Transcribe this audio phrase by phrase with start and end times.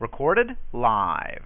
[0.00, 1.42] Recorded live.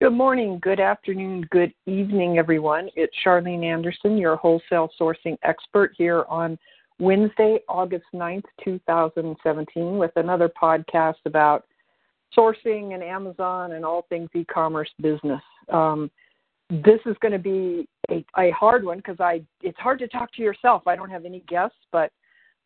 [0.00, 2.88] Good morning, good afternoon, good evening, everyone.
[2.94, 6.56] It's Charlene Anderson, your wholesale sourcing expert here on
[7.00, 11.64] Wednesday, August 9th, 2017, with another podcast about
[12.38, 15.42] sourcing and Amazon and all things e commerce business.
[15.68, 16.12] Um,
[16.70, 20.32] this is going to be a, a hard one because I it's hard to talk
[20.34, 20.82] to yourself.
[20.86, 22.12] I don't have any guests, but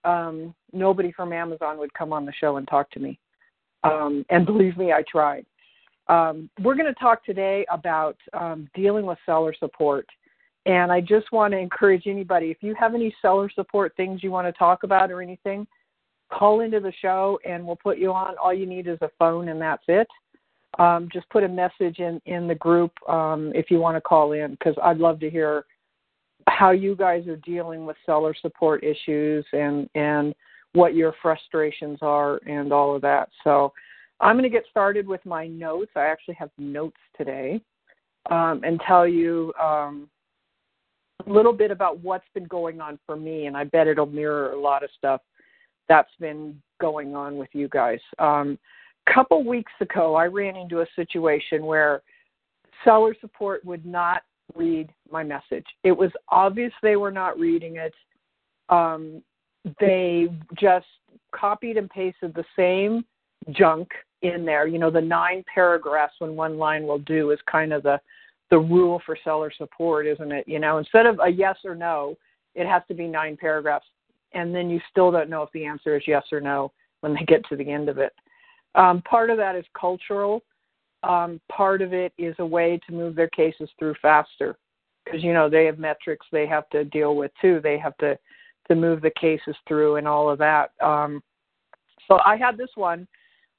[0.05, 3.19] um, nobody from Amazon would come on the show and talk to me.
[3.85, 5.47] Um, and believe me, I tried.
[6.09, 10.07] Um, we're going to talk today about um, dealing with seller support.
[10.67, 14.31] And I just want to encourage anybody if you have any seller support things you
[14.31, 15.67] want to talk about or anything,
[16.33, 18.35] call into the show and we'll put you on.
[18.43, 20.09] All you need is a phone and that's it.
[20.79, 24.33] Um, just put a message in, in the group um, if you want to call
[24.33, 25.67] in because I'd love to hear
[26.49, 30.35] how you guys are dealing with seller support issues and, and
[30.75, 33.31] what your frustrations are and all of that.
[33.43, 33.73] So
[34.21, 35.93] I'm going to get started with my notes.
[35.97, 37.61] I actually have notes today
[38.31, 40.09] um, and tell you um,
[41.27, 44.53] a little bit about what's been going on for me, and I bet it'll mirror
[44.53, 45.21] a lot of stuff
[45.89, 48.01] that's been going on with you guys.
[48.19, 48.59] Um,
[49.07, 52.03] a couple weeks ago, I ran into a situation where
[52.85, 54.23] seller support would not
[54.55, 55.67] read my message.
[55.83, 57.95] It was obvious they were not reading it.
[58.69, 59.23] Um,
[59.81, 60.87] they just
[61.35, 63.05] copied and pasted the same
[63.51, 63.89] junk
[64.23, 64.67] in there.
[64.67, 68.01] You know, the nine paragraphs when one line will do is kind of the
[68.51, 70.47] the rule for seller support, isn't it?
[70.47, 72.17] You know, instead of a yes or no,
[72.55, 73.87] it has to be nine paragraphs,
[74.33, 76.71] and then you still don't know if the answer is yes or no
[77.01, 78.13] when they get to the end of it.
[78.75, 80.43] Um, part of that is cultural.
[81.03, 84.57] Um, part of it is a way to move their cases through faster
[85.05, 87.61] because you know they have metrics they have to deal with too.
[87.63, 88.19] They have to
[88.69, 90.73] to move the cases through and all of that.
[90.83, 91.23] Um,
[92.09, 93.07] so I had this one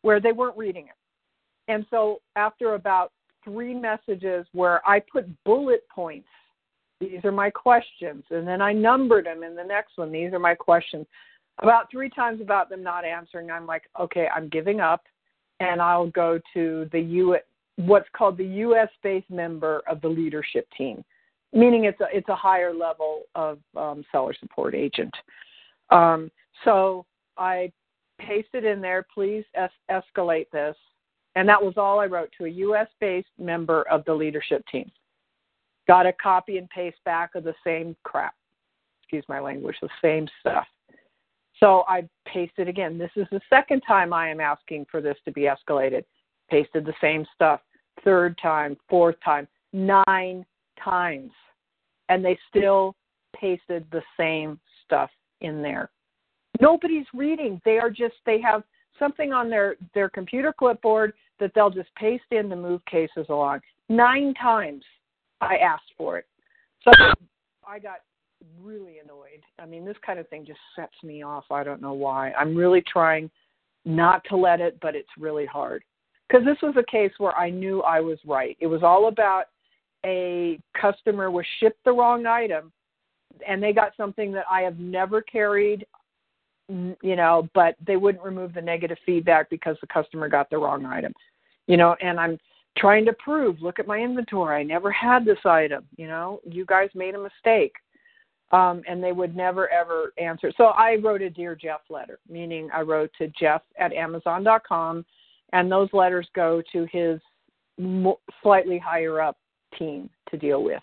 [0.02, 1.72] where they weren't reading it.
[1.72, 3.12] And so after about
[3.44, 6.28] three messages where I put bullet points,
[7.00, 10.40] these are my questions, and then I numbered them in the next one, these are
[10.40, 11.06] my questions.
[11.60, 15.04] About three times about them not answering, I'm like, okay, I'm giving up,
[15.60, 17.38] and I'll go to the U.
[17.78, 18.90] What's called the U.S.
[19.04, 21.04] based member of the leadership team,
[21.56, 25.14] meaning it's a it's a higher level of um, seller support agent.
[25.90, 26.30] Um,
[26.64, 27.06] so
[27.38, 27.72] I
[28.20, 30.76] pasted in there, please es- escalate this.
[31.36, 34.90] And that was all I wrote to a US based member of the leadership team.
[35.88, 38.34] Got a copy and paste back of the same crap.
[39.02, 40.66] Excuse my language, the same stuff.
[41.60, 42.98] So I pasted again.
[42.98, 46.04] This is the second time I am asking for this to be escalated.
[46.50, 47.62] Pasted the same stuff.
[48.04, 50.46] Third time, fourth time, nine
[50.84, 51.32] times.
[52.10, 52.96] And they still
[53.36, 55.10] pasted the same stuff
[55.42, 55.90] in there
[56.62, 57.62] nobody's reading.
[57.66, 58.64] They are just they have
[59.00, 63.60] something on their their computer clipboard that they'll just paste in to move cases along.
[63.90, 64.84] Nine times
[65.42, 66.26] I asked for it.
[66.84, 66.92] So
[67.68, 67.98] I got
[68.62, 69.42] really annoyed.
[69.60, 71.46] I mean, this kind of thing just sets me off.
[71.52, 72.32] I don't know why.
[72.34, 73.30] I'm really trying
[73.86, 75.84] not to let it, but it's really hard.
[76.28, 78.58] Because this was a case where I knew I was right.
[78.60, 79.46] It was all about
[80.06, 82.72] a customer was shipped the wrong item
[83.46, 85.86] and they got something that I have never carried
[86.68, 90.86] you know, but they wouldn't remove the negative feedback because the customer got the wrong
[90.86, 91.14] item,
[91.68, 92.40] you know, and I'm
[92.78, 94.60] trying to prove, look at my inventory.
[94.60, 97.74] I never had this item, you know, you guys made a mistake.
[98.52, 100.52] Um, and they would never ever answer.
[100.56, 105.04] So I wrote a Dear Jeff letter, meaning I wrote to Jeff at Amazon.com,
[105.52, 107.20] and those letters go to his
[107.80, 109.38] mo- slightly higher up
[109.78, 110.82] team to deal with.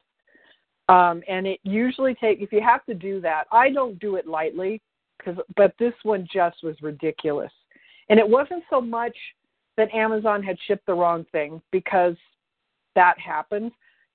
[0.88, 3.44] Um, and it usually take if you have to do that.
[3.52, 4.80] I don't do it lightly
[5.24, 7.52] Cause, but this one just was ridiculous.
[8.08, 9.16] And it wasn't so much
[9.76, 12.16] that Amazon had shipped the wrong thing because
[12.94, 13.72] that happens.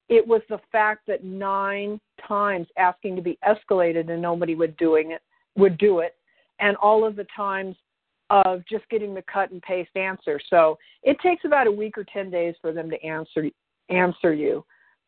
[0.09, 5.11] It was the fact that nine times asking to be escalated and nobody would doing
[5.11, 5.21] it
[5.55, 6.15] would do it,
[6.59, 7.75] and all of the times
[8.29, 10.39] of just getting the cut and paste answer.
[10.49, 13.49] So it takes about a week or ten days for them to answer
[13.89, 14.65] answer you.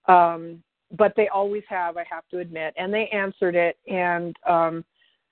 [0.07, 0.63] Um,
[0.97, 3.77] but they always have, I have to admit, and they answered it.
[3.87, 4.83] And um,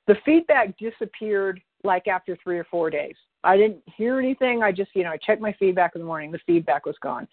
[0.05, 3.15] the feedback disappeared like after three or four days.
[3.43, 4.61] I didn't hear anything.
[4.61, 6.31] I just, you know, I checked my feedback in the morning.
[6.31, 7.27] The feedback was gone.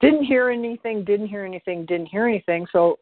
[0.00, 2.66] Didn't hear anything, didn't hear anything, didn't hear anything.
[2.72, 2.98] So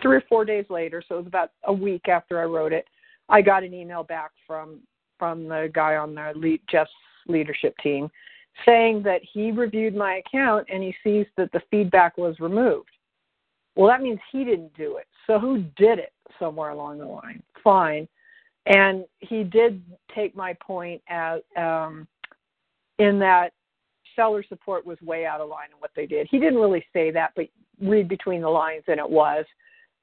[0.00, 2.86] three or four days later, so it was about a week after I wrote it,
[3.28, 4.80] I got an email back from
[5.18, 6.90] from the guy on the lead, Jeff's
[7.26, 8.10] leadership team
[8.64, 12.90] saying that he reviewed my account and he sees that the feedback was removed.
[13.74, 15.06] Well, that means he didn't do it.
[15.26, 17.42] So who did it somewhere along the line?
[17.62, 18.08] Fine.
[18.66, 19.82] And he did
[20.14, 22.08] take my point as um,
[22.98, 23.52] in that
[24.16, 26.26] seller support was way out of line in what they did.
[26.30, 27.46] He didn't really say that, but
[27.80, 29.44] read between the lines, and it was.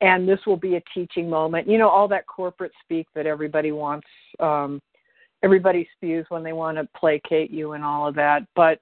[0.01, 1.67] And this will be a teaching moment.
[1.67, 4.07] You know, all that corporate speak that everybody wants
[4.39, 4.81] um,
[5.44, 8.48] everybody spews when they want to placate you and all of that.
[8.56, 8.80] But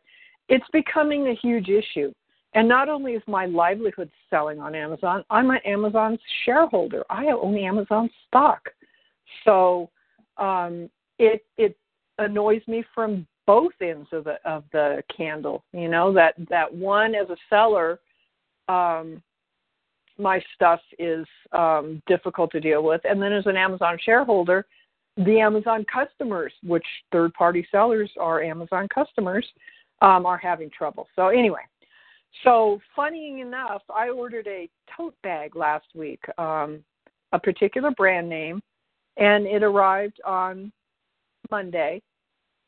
[0.48, 2.14] it's becoming a huge issue.
[2.54, 7.04] And not only is my livelihood selling on Amazon, I'm an Amazon shareholder.
[7.10, 8.70] I own Amazon stock.
[9.46, 9.90] So
[10.38, 11.78] um, it it
[12.18, 15.64] annoys me from both ends of the of the candle.
[15.72, 18.00] You know that that one as a seller,
[18.68, 19.24] um,
[20.18, 24.66] my stuff is um, difficult to deal with, and then as an Amazon shareholder,
[25.18, 29.46] the Amazon customers, which third party sellers are Amazon customers,
[30.02, 31.08] um, are having trouble.
[31.16, 31.62] So, anyway,
[32.44, 36.84] so funny enough, I ordered a tote bag last week, um,
[37.34, 38.62] a particular brand name,
[39.18, 40.72] and it arrived on
[41.50, 42.02] Monday,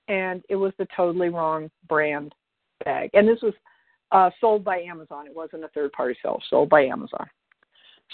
[0.08, 2.36] and it was the totally wrong brand
[2.84, 3.10] bag.
[3.14, 3.54] And this was
[4.12, 5.26] uh, sold by Amazon.
[5.28, 7.26] It wasn't a third party seller, sold by Amazon.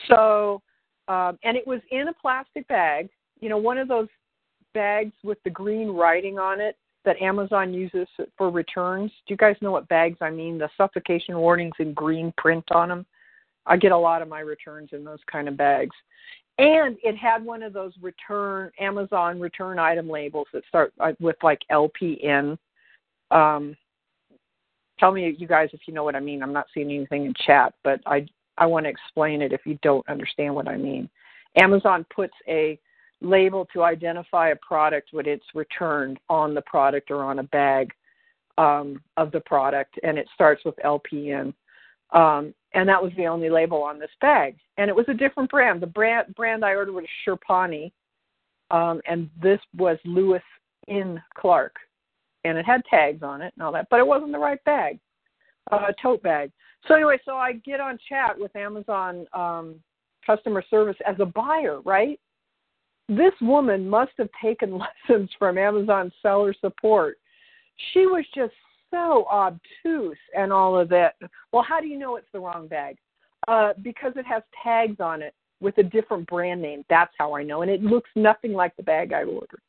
[0.07, 0.61] So,
[1.07, 3.09] um, and it was in a plastic bag,
[3.41, 4.07] you know, one of those
[4.73, 8.07] bags with the green writing on it that Amazon uses
[8.37, 9.11] for returns.
[9.25, 10.57] Do you guys know what bags I mean?
[10.57, 13.05] The suffocation warnings in green print on them.
[13.65, 15.95] I get a lot of my returns in those kind of bags.
[16.57, 21.37] And it had one of those return Amazon return item labels that start uh, with
[21.41, 22.57] like LPN.
[23.31, 23.77] Um,
[24.99, 26.43] tell me, you guys, if you know what I mean.
[26.43, 28.25] I'm not seeing anything in chat, but I
[28.57, 31.09] I want to explain it if you don't understand what I mean.
[31.55, 32.77] Amazon puts a
[33.21, 37.91] label to identify a product when it's returned on the product or on a bag
[38.57, 41.53] um, of the product, and it starts with LPN.
[42.11, 45.49] Um, and that was the only label on this bag, and it was a different
[45.49, 45.81] brand.
[45.81, 47.91] The brand brand I ordered was Sherpani,
[48.71, 50.43] um, and this was Lewis
[50.87, 51.21] N.
[51.35, 51.75] Clark,
[52.43, 54.99] and it had tags on it and all that, but it wasn't the right bag,
[55.71, 56.51] uh, tote bag.
[56.87, 59.75] So anyway, so I get on chat with Amazon um,
[60.25, 62.19] customer service as a buyer, right?
[63.09, 64.79] This woman must have taken
[65.09, 67.17] lessons from Amazon seller support.
[67.93, 68.53] She was just
[68.91, 71.15] so obtuse and all of that.
[71.51, 72.97] Well, how do you know it's the wrong bag?
[73.47, 76.85] Uh, because it has tags on it with a different brand name.
[76.89, 77.61] That's how I know.
[77.61, 79.61] And it looks nothing like the bag I ordered.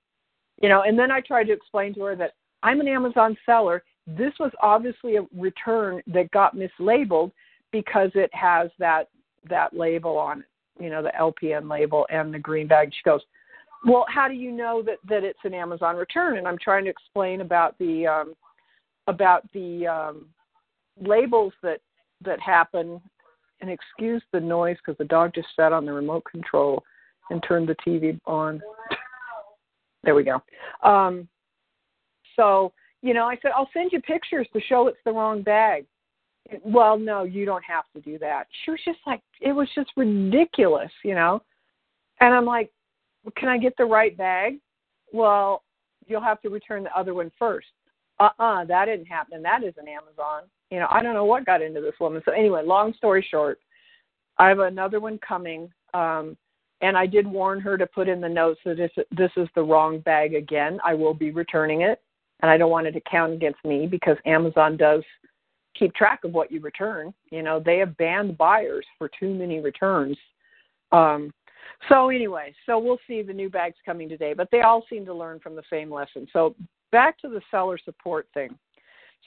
[0.60, 2.32] You know, and then I tried to explain to her that
[2.62, 3.82] I'm an Amazon seller.
[4.06, 7.32] This was obviously a return that got mislabeled
[7.72, 9.08] because it has that
[9.48, 10.46] that label on it
[10.80, 12.90] you know, the LPN label and the green bag.
[12.92, 13.20] She goes,
[13.84, 16.38] well, how do you know that that it's an Amazon return?
[16.38, 18.34] And I'm trying to explain about the um,
[19.06, 20.26] about the um,
[21.00, 21.80] labels that
[22.24, 23.00] that happen.
[23.62, 26.82] And excuse the noise because the dog just sat on the remote control
[27.28, 28.62] and turned the TV on.
[30.02, 30.42] there we go.
[30.82, 31.28] Um,
[32.36, 35.86] so you know, I said I'll send you pictures to show it's the wrong bag
[36.64, 38.44] well, no, you don't have to do that.
[38.64, 41.42] She was just like, it was just ridiculous, you know?
[42.20, 42.70] And I'm like,
[43.36, 44.58] can I get the right bag?
[45.12, 45.62] Well,
[46.06, 47.68] you'll have to return the other one first.
[48.18, 49.36] Uh uh-uh, uh that didn't happen.
[49.36, 50.42] and That isn't Amazon.
[50.70, 52.22] You know, I don't know what got into this woman.
[52.24, 53.58] So, anyway, long story short,
[54.38, 55.70] I have another one coming.
[55.94, 56.36] Um,
[56.82, 59.62] and I did warn her to put in the notes that if this is the
[59.62, 62.00] wrong bag again, I will be returning it.
[62.40, 65.02] And I don't want it to count against me because Amazon does
[65.78, 67.12] keep track of what you return.
[67.30, 70.16] You know, they have banned buyers for too many returns.
[70.92, 71.32] Um,
[71.88, 75.14] so anyway, so we'll see the new bags coming today, but they all seem to
[75.14, 76.26] learn from the same lesson.
[76.32, 76.54] So
[76.92, 78.50] back to the seller support thing.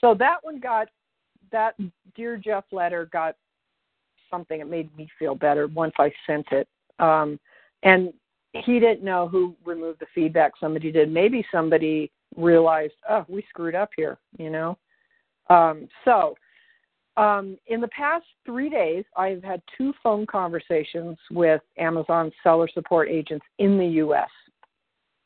[0.00, 0.88] So that one got
[1.52, 1.74] that
[2.14, 3.36] dear Jeff letter got
[4.30, 4.60] something.
[4.60, 6.68] It made me feel better once I sent it.
[6.98, 7.38] Um,
[7.82, 8.12] and
[8.52, 10.52] he didn't know who removed the feedback.
[10.60, 11.10] Somebody did.
[11.10, 14.18] Maybe somebody realized, oh, we screwed up here.
[14.38, 14.78] You know.
[15.50, 16.34] Um, so,
[17.16, 23.08] um, in the past three days, I've had two phone conversations with Amazon seller support
[23.08, 24.28] agents in the U.S.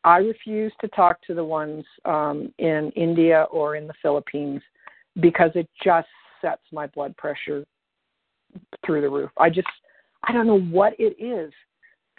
[0.04, 4.60] I refuse to talk to the ones um, in India or in the Philippines
[5.20, 6.08] because it just
[6.40, 7.64] sets my blood pressure
[8.84, 9.30] through the roof.
[9.38, 9.68] I just,
[10.24, 11.52] I don't know what it is.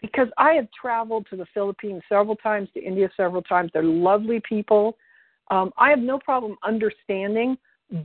[0.02, 3.72] because I have traveled to the Philippines several times, to India several times.
[3.74, 4.98] They're lovely people.
[5.52, 7.58] Um, I have no problem understanding,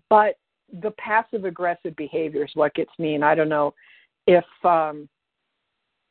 [0.09, 0.37] but
[0.83, 3.15] the passive aggressive behavior is what gets me.
[3.15, 3.75] And I don't know
[4.27, 5.09] if um,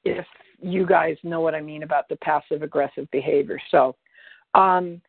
[0.04, 0.26] if
[0.62, 3.60] you guys know what I mean about the passive aggressive behavior.
[3.72, 3.96] So,
[4.54, 5.02] um,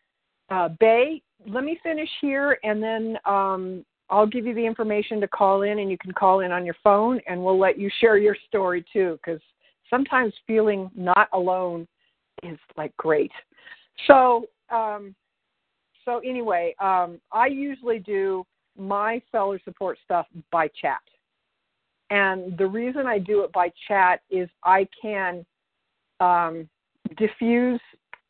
[0.51, 5.29] uh, Bay, let me finish here, and then um, I'll give you the information to
[5.29, 8.17] call in, and you can call in on your phone, and we'll let you share
[8.19, 9.41] your story too, because
[9.91, 11.87] sometimes feeling not alone
[12.43, 13.33] is like great.
[14.07, 15.15] So, um,
[16.05, 18.45] so anyway, um, I usually do
[18.77, 21.01] my seller support stuff by chat.
[22.11, 25.45] And the reason I do it by chat is I can
[26.21, 26.69] um,
[27.17, 27.81] diffuse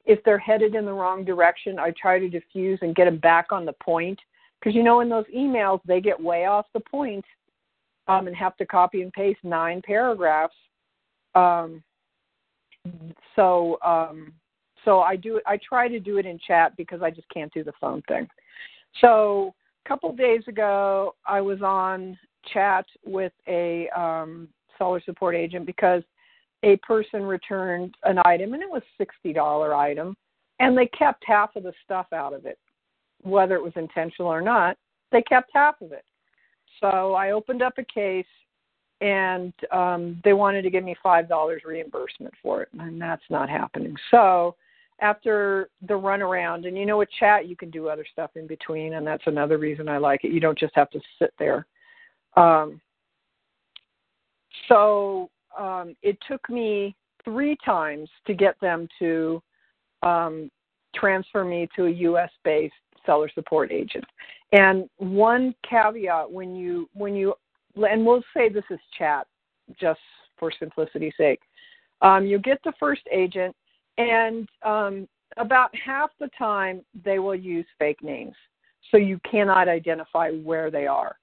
[0.04, 1.78] if they're headed in the wrong direction.
[1.78, 4.18] I try to diffuse and get them back on the point
[4.60, 7.24] because you know in those emails they get way off the point
[8.08, 10.54] um, and have to copy and paste nine paragraphs.
[11.34, 11.82] Um,
[13.34, 14.32] so um,
[14.84, 17.64] so I do I try to do it in chat because I just can't do
[17.64, 18.28] the phone thing.
[19.00, 19.54] So
[19.86, 22.18] couple days ago I was on
[22.52, 24.48] chat with a um,
[24.78, 26.02] seller support agent because
[26.62, 30.16] a person returned an item and it was sixty dollar item
[30.60, 32.58] and they kept half of the stuff out of it
[33.22, 34.76] whether it was intentional or not
[35.12, 36.04] they kept half of it.
[36.80, 38.26] So i opened up a case
[39.00, 43.48] and um they wanted to give me five dollars reimbursement for it and that's not
[43.48, 43.94] happening.
[44.10, 44.56] So
[45.00, 48.94] after the runaround and you know with chat you can do other stuff in between
[48.94, 51.66] and that's another reason i like it you don't just have to sit there
[52.36, 52.80] um
[54.68, 59.42] so um, it took me three times to get them to
[60.02, 60.50] um,
[60.94, 62.30] transfer me to a U.S.
[62.44, 62.74] based
[63.06, 64.04] seller support agent.
[64.52, 67.34] And one caveat when you when you
[67.76, 69.26] and we'll say this is chat
[69.80, 70.00] just
[70.38, 71.40] for simplicity's sake.
[72.02, 73.54] Um, you get the first agent,
[73.98, 78.34] and um, about half the time they will use fake names,
[78.90, 81.16] so you cannot identify where they are.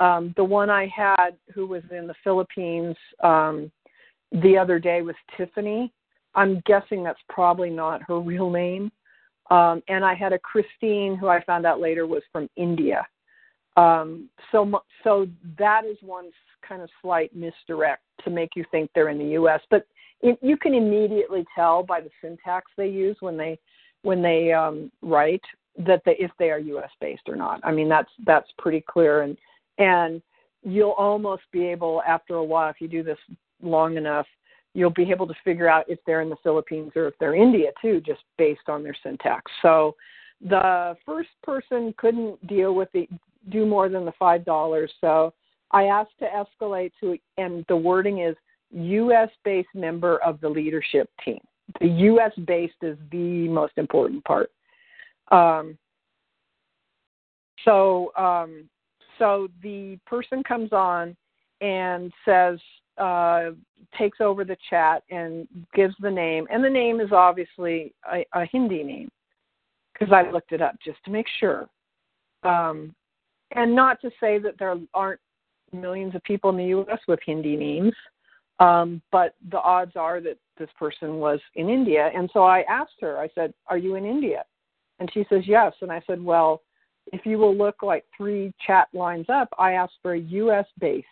[0.00, 3.70] Um, the one I had who was in the Philippines um,
[4.42, 5.92] the other day was Tiffany.
[6.34, 8.90] I'm guessing that's probably not her real name.
[9.50, 13.06] Um, and I had a Christine who I found out later was from India.
[13.76, 15.26] Um, so, so
[15.58, 16.30] that is one
[16.66, 19.60] kind of slight misdirect to make you think they're in the U.S.
[19.70, 19.86] But
[20.22, 23.58] you can immediately tell by the syntax they use when they
[24.02, 25.42] when they um, write
[25.78, 26.90] that they, if they are U.S.
[27.00, 27.60] based or not.
[27.64, 29.36] I mean, that's that's pretty clear, and
[29.78, 30.22] and
[30.62, 33.18] you'll almost be able after a while if you do this
[33.62, 34.26] long enough
[34.74, 37.70] you'll be able to figure out if they're in the Philippines or if they're India
[37.80, 39.50] too, just based on their syntax.
[39.60, 39.94] So
[40.40, 43.08] the first person couldn't deal with the
[43.50, 44.92] do more than the five dollars.
[45.00, 45.34] So
[45.72, 48.36] I asked to escalate to and the wording is
[48.72, 51.40] US based member of the leadership team.
[51.80, 54.50] The US based is the most important part.
[55.30, 55.78] Um,
[57.64, 58.68] so um,
[59.18, 61.16] so the person comes on
[61.60, 62.58] and says
[62.98, 63.50] uh,
[63.96, 68.46] takes over the chat and gives the name, and the name is obviously a, a
[68.50, 69.08] Hindi name
[69.92, 71.68] because I looked it up just to make sure.
[72.42, 72.94] Um,
[73.54, 75.20] and not to say that there aren't
[75.72, 76.98] millions of people in the U.S.
[77.06, 77.92] with Hindi names,
[78.62, 82.10] um, but the odds are that this person was in India.
[82.14, 84.44] And so I asked her, I said, Are you in India?
[85.00, 85.72] And she says, Yes.
[85.80, 86.62] And I said, Well,
[87.12, 91.06] if you will look like three chat lines up, I asked for a US based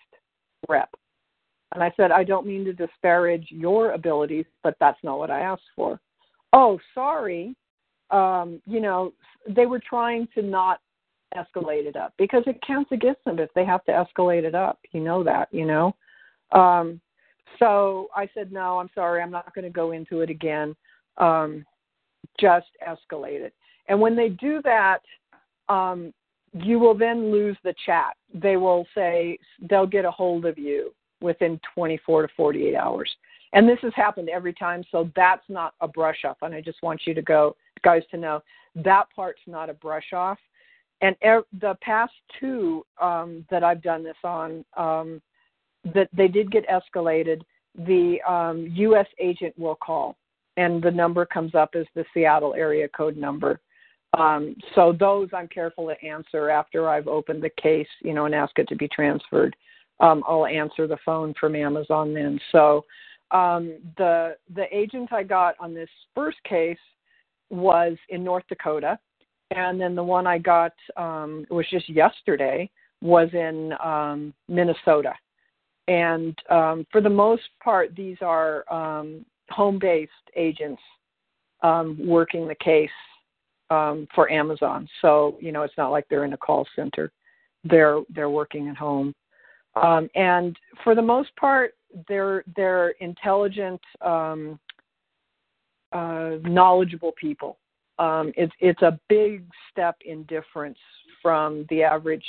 [0.68, 0.90] rep.
[1.72, 5.40] And I said, I don't mean to disparage your abilities, but that's not what I
[5.40, 6.00] asked for.
[6.52, 7.56] Oh, sorry.
[8.10, 9.12] Um, you know,
[9.48, 10.80] they were trying to not
[11.36, 14.78] escalate it up because it counts against them if they have to escalate it up.
[14.92, 15.94] You know that, you know.
[16.52, 17.00] Um,
[17.58, 20.74] so I said, no, I'm sorry, I'm not going to go into it again.
[21.16, 21.64] Um,
[22.38, 23.54] just escalate it.
[23.88, 25.00] And when they do that,
[25.68, 26.12] um,
[26.52, 28.16] you will then lose the chat.
[28.34, 29.38] They will say
[29.68, 33.10] they'll get a hold of you within 24 to 48 hours.
[33.52, 36.38] And this has happened every time, so that's not a brush off.
[36.42, 38.42] And I just want you to go, guys, to know
[38.76, 40.38] that part's not a brush off.
[41.00, 45.20] And er, the past two um, that I've done this on, um,
[45.94, 47.42] that they did get escalated.
[47.86, 49.06] The um, U.S.
[49.18, 50.16] agent will call,
[50.56, 53.60] and the number comes up as the Seattle area code number.
[54.18, 58.34] Um, so those I'm careful to answer after I've opened the case, you know, and
[58.34, 59.54] ask it to be transferred
[60.00, 62.40] um, I'll answer the phone from Amazon then.
[62.52, 62.84] So
[63.30, 66.78] um, the the agent I got on this first case
[67.50, 68.98] was in North Dakota,
[69.50, 72.70] and then the one I got um, was just yesterday
[73.02, 75.12] was in um, Minnesota.
[75.90, 80.80] And um, for the most part, these are um, home based agents
[81.64, 82.88] um, working the case
[83.70, 84.88] um, for Amazon.
[85.02, 87.10] So you know, it's not like they're in a call center.
[87.64, 89.12] They're they're working at home,
[89.74, 91.74] um, and for the most part,
[92.08, 94.60] they're they're intelligent, um,
[95.90, 97.58] uh, knowledgeable people.
[97.98, 100.78] It's it's a big step in difference
[101.20, 102.24] from the average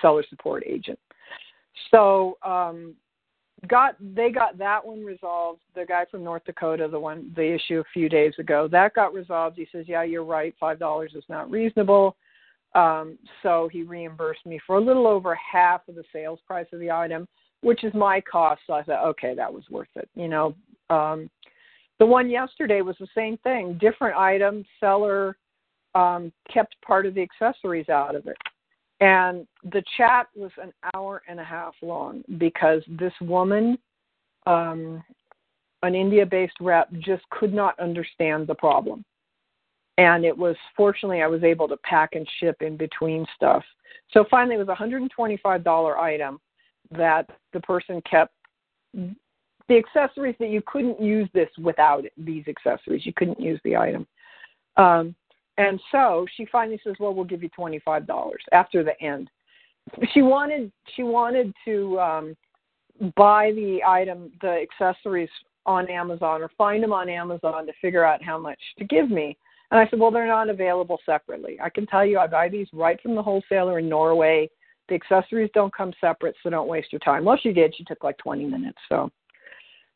[0.00, 0.98] seller support agent.
[1.90, 2.94] So um,
[3.68, 5.60] got they got that one resolved.
[5.74, 9.14] The guy from North Dakota, the one the issue a few days ago, that got
[9.14, 9.56] resolved.
[9.56, 10.54] He says, "Yeah, you're right.
[10.58, 12.16] Five dollars is not reasonable."
[12.74, 16.80] Um, so he reimbursed me for a little over half of the sales price of
[16.80, 17.26] the item,
[17.62, 18.60] which is my cost.
[18.66, 20.54] So I said, "Okay, that was worth it." You know,
[20.90, 21.30] um,
[21.98, 24.64] the one yesterday was the same thing, different item.
[24.80, 25.36] Seller
[25.94, 28.36] um, kept part of the accessories out of it.
[29.00, 33.78] And the chat was an hour and a half long because this woman,
[34.46, 35.02] um,
[35.82, 39.04] an India based rep, just could not understand the problem.
[39.98, 43.62] And it was fortunately I was able to pack and ship in between stuff.
[44.12, 46.40] So finally it was a $125 item
[46.90, 48.32] that the person kept
[48.94, 53.04] the accessories that you couldn't use this without these accessories.
[53.04, 54.06] You couldn't use the item.
[54.76, 55.14] Um,
[55.58, 59.30] and so she finally says, "Well, we'll give you twenty five dollars after the end."
[60.12, 62.36] She wanted she wanted to um,
[63.16, 65.30] buy the item, the accessories
[65.64, 69.36] on Amazon, or find them on Amazon to figure out how much to give me.
[69.70, 71.58] And I said, "Well, they're not available separately.
[71.62, 74.50] I can tell you, I buy these right from the wholesaler in Norway.
[74.88, 77.74] The accessories don't come separate, so don't waste your time." Well, she did.
[77.76, 79.10] She took like twenty minutes, so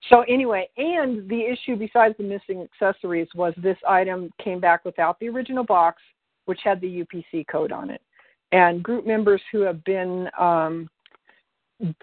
[0.09, 5.19] so anyway, and the issue besides the missing accessories was this item came back without
[5.21, 6.01] the original box,
[6.47, 8.01] which had the UPC code on it.
[8.53, 10.89] And group members who have been um,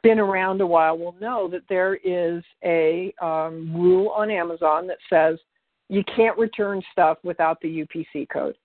[0.03, 4.97] been around a while will know that there is a um, rule on Amazon that
[5.09, 5.37] says
[5.89, 8.55] you can't return stuff without the UPC code.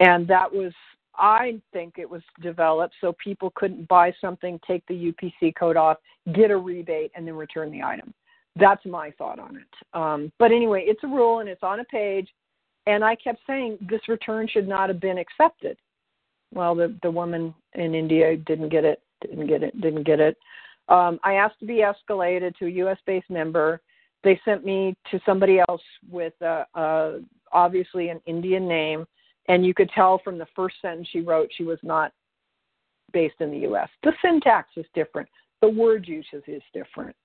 [0.00, 0.72] And that was,
[1.16, 5.98] I think it was developed so people couldn't buy something, take the UPC code off,
[6.34, 8.12] get a rebate, and then return the item.
[8.56, 9.98] That's my thought on it.
[9.98, 12.28] Um, but anyway, it's a rule and it's on a page.
[12.86, 15.76] And I kept saying this return should not have been accepted.
[16.52, 20.36] Well, the the woman in India didn't get it, didn't get it, didn't get it.
[20.88, 22.98] Um, I asked to be escalated to a U.S.
[23.06, 23.80] based member.
[24.22, 27.12] They sent me to somebody else with uh, uh,
[27.52, 29.06] obviously an Indian name,
[29.48, 32.12] and you could tell from the first sentence she wrote she was not
[33.12, 33.88] based in the U.S.
[34.02, 35.28] The syntax is different.
[35.62, 37.16] The word usage is different.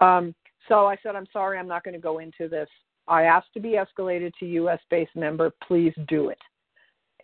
[0.00, 0.34] Um,
[0.68, 2.68] so I said, I'm sorry, I'm not going to go into this.
[3.08, 5.52] I asked to be escalated to US based member.
[5.66, 6.38] Please do it.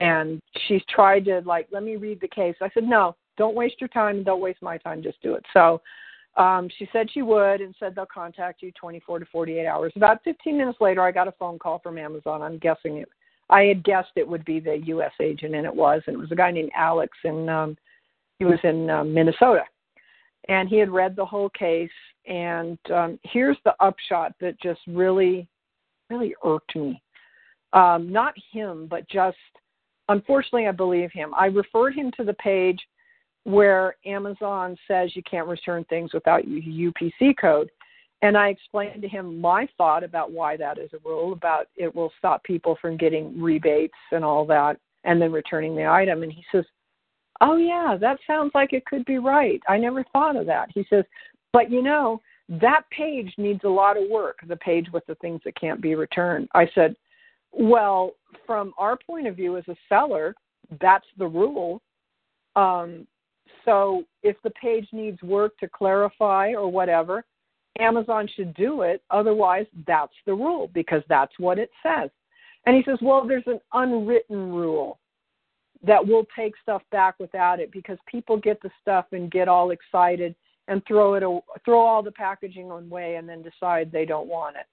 [0.01, 2.57] And she's tried to, like, let me read the case.
[2.61, 5.03] I said, no, don't waste your time don't waste my time.
[5.03, 5.45] Just do it.
[5.53, 5.81] So
[6.37, 9.93] um, she said she would and said they'll contact you 24 to 48 hours.
[9.97, 12.43] About 15 minutes later, I got a phone call from Amazon.
[12.43, 13.09] I'm guessing it.
[13.51, 15.13] I had guessed it would be the U.S.
[15.21, 16.01] agent, and it was.
[16.07, 17.77] And it was a guy named Alex, and um,
[18.39, 19.65] he was in um, Minnesota
[20.49, 21.91] and he had read the whole case.
[22.27, 25.49] And um, here's the upshot that just really,
[26.11, 27.03] really irked me.
[27.73, 29.37] Um, not him, but just,
[30.09, 31.33] unfortunately, I believe him.
[31.35, 32.79] I referred him to the page
[33.45, 37.71] where Amazon says you can't return things without your UPC code.
[38.23, 41.93] And I explained to him my thought about why that is a rule, about it
[41.93, 46.23] will stop people from getting rebates and all that, and then returning the item.
[46.23, 46.65] And he says,
[47.41, 49.61] Oh, yeah, that sounds like it could be right.
[49.69, 50.69] I never thought of that.
[50.73, 51.05] He says,
[51.53, 55.41] But you know, that page needs a lot of work, the page with the things
[55.45, 56.49] that can't be returned.
[56.55, 56.97] I said,
[57.53, 58.13] Well,
[58.47, 60.35] from our point of view as a seller,
[60.81, 61.81] that's the rule.
[62.57, 63.07] Um,
[63.65, 67.25] so if the page needs work to clarify or whatever,
[67.79, 69.03] Amazon should do it.
[69.11, 72.11] Otherwise, that's the rule because that's what it says.
[72.67, 74.99] And he says, Well, there's an unwritten rule
[75.85, 79.71] that we'll take stuff back without it because people get the stuff and get all
[79.73, 80.35] excited
[80.69, 81.23] and throw it
[81.65, 84.67] throw all the packaging away and then decide they don't want it.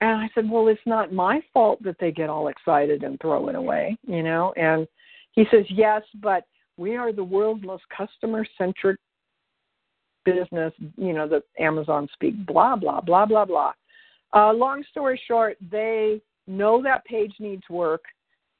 [0.00, 3.48] And I said, "Well, it's not my fault that they get all excited and throw
[3.48, 4.86] it away, you know?" And
[5.32, 6.44] he says, "Yes, but
[6.76, 8.98] we are the world's most customer-centric
[10.24, 13.72] business, you know, the Amazon speak blah blah blah blah blah."
[14.34, 18.04] Uh, long story short, they know that page needs work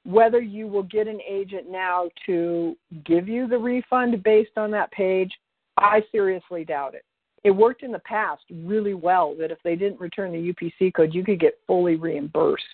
[0.09, 4.91] whether you will get an agent now to give you the refund based on that
[4.91, 5.31] page,
[5.79, 7.05] I seriously doubt it.
[7.45, 11.15] It worked in the past really well that if they didn't return the UPC code,
[11.15, 12.65] you could get fully reimbursed,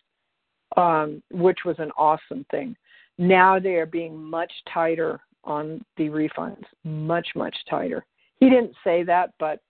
[0.76, 2.74] um, which was an awesome thing.
[3.18, 8.04] Now they are being much tighter on the refunds, much much tighter.
[8.40, 9.60] He didn't say that, but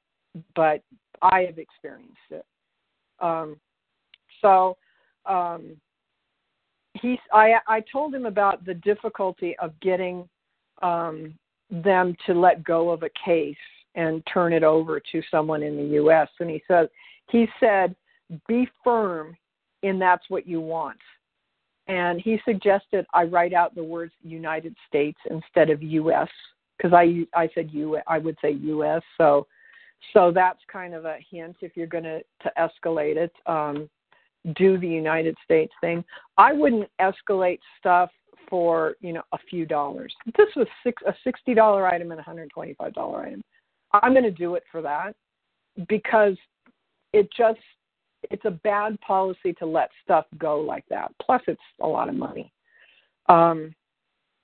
[0.54, 0.82] but
[1.20, 2.44] I have experienced it.
[3.20, 3.56] Um,
[4.40, 4.76] so
[5.26, 5.76] um,
[6.94, 10.28] he's I I told him about the difficulty of getting
[10.82, 11.34] um,
[11.82, 13.56] them to let go of a case
[13.94, 16.28] and turn it over to someone in the U.S.
[16.40, 16.88] And he said
[17.30, 17.94] he said
[18.48, 19.36] be firm
[19.82, 20.98] in that's what you want.
[21.86, 26.28] And he suggested I write out the words United States instead of U.S.
[26.76, 29.02] because I I said U I would say U.S.
[29.18, 29.46] So
[30.12, 33.32] so that's kind of a hint if you're going to to escalate it.
[33.46, 33.88] Um,
[34.56, 36.04] do the United States thing.
[36.36, 38.10] I wouldn't escalate stuff
[38.48, 40.14] for you know a few dollars.
[40.36, 43.42] This was six a sixty dollar item and a hundred twenty five dollar item.
[43.92, 45.14] I'm going to do it for that
[45.88, 46.36] because
[47.12, 47.60] it just
[48.30, 51.12] it's a bad policy to let stuff go like that.
[51.22, 52.52] Plus, it's a lot of money.
[53.28, 53.74] Um,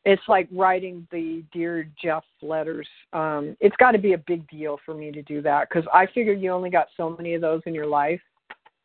[0.05, 2.89] it's like writing the dear Jeff letters.
[3.13, 6.07] Um, it's got to be a big deal for me to do that because I
[6.07, 8.21] figure you only got so many of those in your life,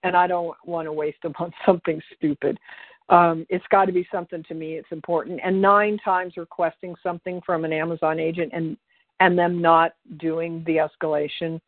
[0.04, 2.60] and I don't want to waste them on something stupid.
[3.10, 4.74] Um, it's got to be something to me.
[4.74, 5.40] It's important.
[5.44, 8.78] And nine times requesting something from an Amazon agent and
[9.22, 11.62] and them not doing the escalation,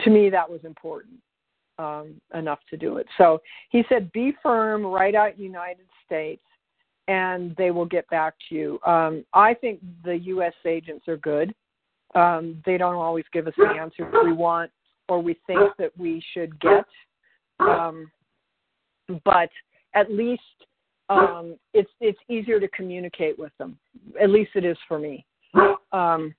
[0.00, 1.14] to me that was important
[1.78, 3.06] um, enough to do it.
[3.16, 3.40] So
[3.70, 6.42] he said, be firm, write out United States,
[7.08, 8.78] and they will get back to you.
[8.86, 10.52] Um, I think the U.S.
[10.66, 11.54] agents are good.
[12.14, 14.70] Um, they don't always give us the answers we want
[15.08, 16.84] or we think that we should get,
[17.58, 18.10] um,
[19.24, 19.48] but
[19.94, 20.42] at least
[21.08, 23.78] um, it's it's easier to communicate with them.
[24.20, 25.24] At least it is for me.
[25.92, 26.34] Um,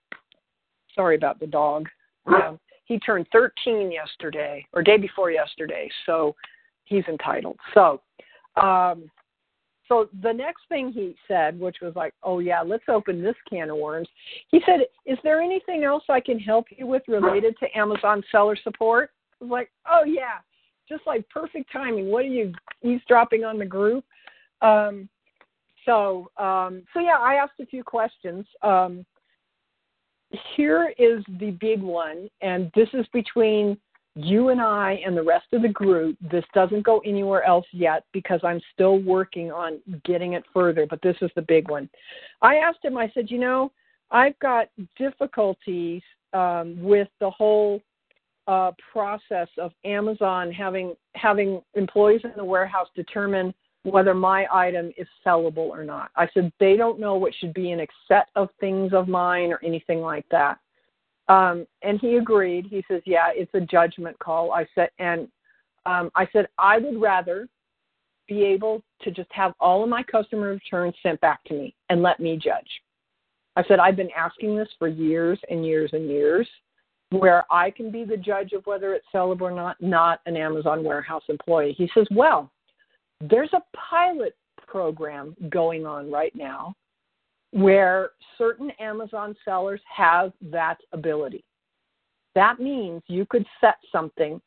[0.95, 1.87] sorry about the dog.
[2.25, 6.35] Um, he turned 13 yesterday or day before yesterday, so
[6.85, 7.57] he's entitled.
[7.73, 8.01] So,
[8.55, 9.09] um,
[9.87, 13.69] so the next thing he said, which was like, "Oh yeah, let's open this can
[13.69, 14.07] of worms."
[14.49, 18.55] He said, "Is there anything else I can help you with related to Amazon seller
[18.55, 20.39] support?" I was like, "Oh yeah,
[20.87, 22.11] just like perfect timing.
[22.11, 24.05] What are you eavesdropping on the group?"
[24.63, 25.09] Um,
[25.85, 28.45] so, um, so yeah, I asked a few questions.
[28.61, 29.05] Um,
[30.55, 33.77] here is the big one, and this is between
[34.15, 36.17] you and I and the rest of the group.
[36.31, 41.01] This doesn't go anywhere else yet because I'm still working on getting it further, but
[41.01, 41.89] this is the big one.
[42.41, 43.71] I asked him, I said, you know,
[44.11, 46.01] I've got difficulties
[46.33, 47.81] um, with the whole
[48.47, 55.07] uh, process of Amazon having having employees in the warehouse determine whether my item is
[55.25, 56.09] sellable or not.
[56.15, 59.51] I said they don't know what should be in a set of things of mine
[59.51, 60.57] or anything like that.
[61.27, 62.65] Um, and he agreed.
[62.69, 65.27] He says, "Yeah, it's a judgment call." I said, and
[65.85, 67.47] um, I said I would rather
[68.27, 72.01] be able to just have all of my customer returns sent back to me and
[72.01, 72.69] let me judge.
[73.55, 76.47] I said I've been asking this for years and years and years,
[77.09, 80.83] where I can be the judge of whether it's sellable or not, not an Amazon
[80.83, 81.73] warehouse employee.
[81.77, 82.49] He says, "Well."
[83.29, 84.35] There's a pilot
[84.67, 86.75] program going on right now
[87.51, 91.43] where certain Amazon sellers have that ability.
[92.35, 94.41] That means you could set something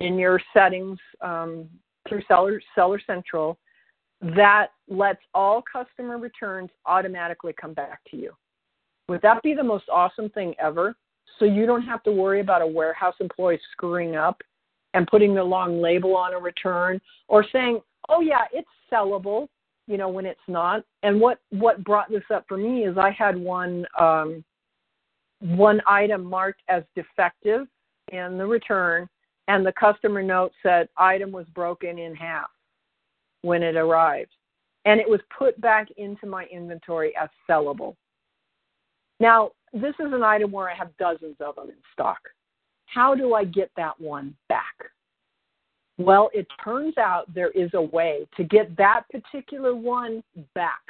[0.00, 1.68] in your settings um,
[2.08, 3.58] through Seller, Seller Central
[4.20, 8.32] that lets all customer returns automatically come back to you.
[9.08, 10.94] Would that be the most awesome thing ever?
[11.38, 14.40] So you don't have to worry about a warehouse employee screwing up
[14.96, 19.46] and putting the long label on a return or saying, oh yeah, it's sellable,
[19.86, 20.82] you know, when it's not.
[21.02, 24.42] And what what brought this up for me is I had one um,
[25.40, 27.66] one item marked as defective
[28.10, 29.06] in the return,
[29.48, 32.48] and the customer note said item was broken in half
[33.42, 34.32] when it arrived,
[34.86, 37.96] and it was put back into my inventory as sellable.
[39.20, 42.18] Now, this is an item where I have dozens of them in stock.
[42.86, 44.74] How do I get that one back?
[45.98, 50.22] Well, it turns out there is a way to get that particular one
[50.54, 50.80] back.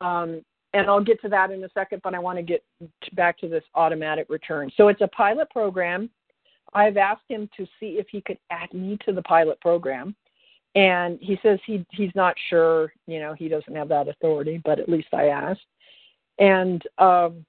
[0.00, 2.64] Um, and I'll get to that in a second, but I want to get
[3.12, 4.70] back to this automatic return.
[4.76, 6.10] So it's a pilot program.
[6.72, 10.16] I've asked him to see if he could add me to the pilot program.
[10.74, 14.80] And he says he he's not sure, you know, he doesn't have that authority, but
[14.80, 15.60] at least I asked.
[16.40, 17.46] And um,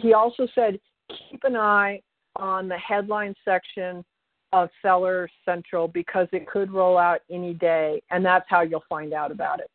[0.00, 2.00] he also said keep an eye
[2.36, 4.04] on the headline section
[4.52, 9.12] of Seller Central because it could roll out any day, and that's how you'll find
[9.12, 9.70] out about it.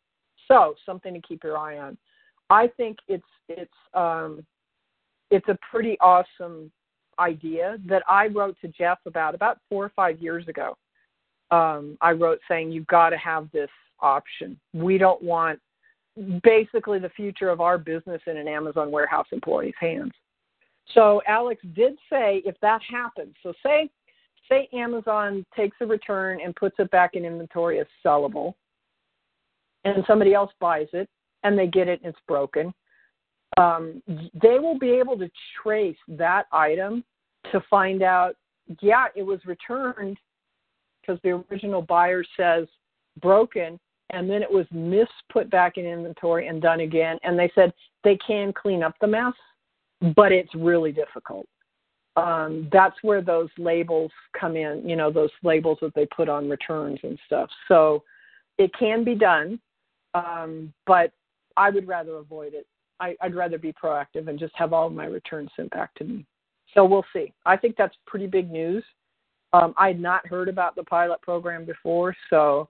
[0.48, 1.96] So something to keep your eye on.
[2.50, 4.44] I think it's it's um,
[5.30, 6.70] it's a pretty awesome
[7.18, 10.76] idea that I wrote to Jeff about about four or five years ago.
[11.50, 14.58] Um, I wrote saying you've got to have this option.
[14.72, 15.60] We don't want
[16.42, 20.12] basically the future of our business in an Amazon warehouse employee's hands.
[20.94, 23.90] So Alex did say if that happens, so say
[24.48, 28.54] say Amazon takes a return and puts it back in inventory as sellable,
[29.84, 31.08] and somebody else buys it
[31.42, 32.72] and they get it and it's broken,
[33.56, 35.30] um, they will be able to
[35.62, 37.04] trace that item
[37.50, 38.36] to find out,
[38.80, 40.16] yeah, it was returned
[41.00, 42.66] because the original buyer says
[43.20, 43.78] broken,
[44.10, 47.18] and then it was mis put back in inventory and done again.
[47.24, 47.72] And they said
[48.04, 49.34] they can clean up the mess,
[50.14, 51.46] but it's really difficult.
[52.16, 56.48] Um, that's where those labels come in, you know, those labels that they put on
[56.48, 57.48] returns and stuff.
[57.68, 58.02] So
[58.58, 59.58] it can be done,
[60.14, 61.12] um, but
[61.56, 62.66] I would rather avoid it.
[63.00, 66.04] I, I'd rather be proactive and just have all of my returns sent back to
[66.04, 66.26] me.
[66.74, 67.32] So we'll see.
[67.46, 68.84] I think that's pretty big news.
[69.54, 72.68] Um, I had not heard about the pilot program before, so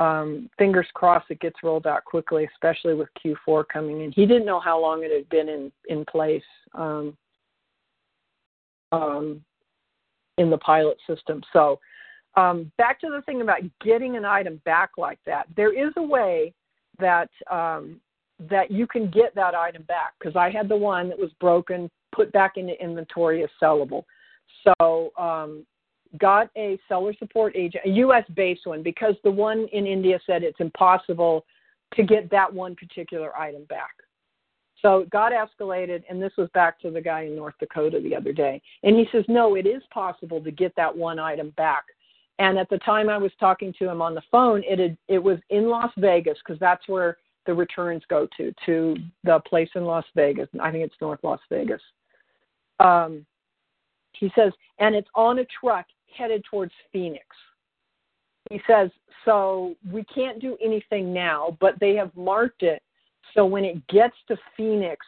[0.00, 4.10] um, fingers crossed it gets rolled out quickly, especially with Q4 coming in.
[4.12, 6.42] He didn't know how long it had been in in place
[6.74, 7.16] um,
[8.92, 9.44] um,
[10.38, 11.42] in the pilot system.
[11.52, 11.78] So
[12.36, 15.46] um, back to the thing about getting an item back like that.
[15.54, 16.54] There is a way
[16.98, 18.00] that um,
[18.48, 21.90] that you can get that item back because I had the one that was broken,
[22.12, 24.04] put back into inventory as sellable.
[24.64, 25.66] So um,
[26.18, 28.24] got a seller support agent, a U.S.
[28.34, 31.44] based one, because the one in India said it's impossible
[31.94, 33.90] to get that one particular item back.
[34.82, 38.16] So it got escalated, and this was back to the guy in North Dakota the
[38.16, 38.62] other day.
[38.82, 41.84] And he says, no, it is possible to get that one item back.
[42.38, 45.18] And at the time I was talking to him on the phone, it had, it
[45.18, 49.84] was in Las Vegas because that's where the returns go to, to the place in
[49.84, 50.48] Las Vegas.
[50.60, 51.82] I think it's North Las Vegas.
[52.78, 53.26] Um,
[54.12, 57.26] he says, and it's on a truck headed towards Phoenix.
[58.50, 58.90] He says,
[59.24, 62.82] so we can't do anything now, but they have marked it
[63.34, 65.04] so when it gets to Phoenix,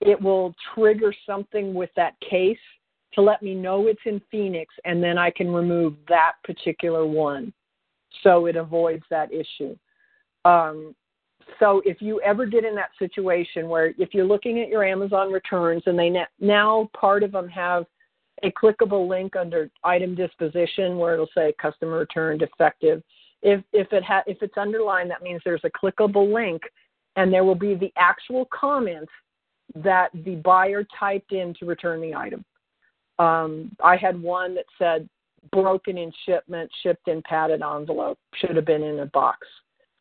[0.00, 2.58] it will trigger something with that case
[3.14, 7.52] to let me know it's in Phoenix, and then I can remove that particular one.
[8.22, 9.76] So it avoids that issue.
[10.44, 10.94] Um,
[11.60, 15.30] so if you ever get in that situation where if you're looking at your Amazon
[15.30, 17.84] returns and they now part of them have
[18.42, 23.02] a clickable link under item disposition where it'll say customer returned defective.
[23.42, 26.62] If if it ha- if it's underlined, that means there's a clickable link,
[27.16, 29.08] and there will be the actual comment
[29.74, 32.44] that the buyer typed in to return the item.
[33.18, 35.08] Um, I had one that said
[35.50, 39.46] broken in shipment, shipped in padded envelope, should have been in a box.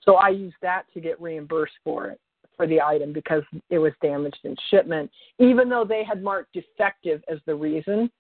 [0.04, 2.20] So I used that to get reimbursed for it
[2.58, 7.24] for the item because it was damaged in shipment, even though they had marked defective
[7.28, 8.12] as the reason.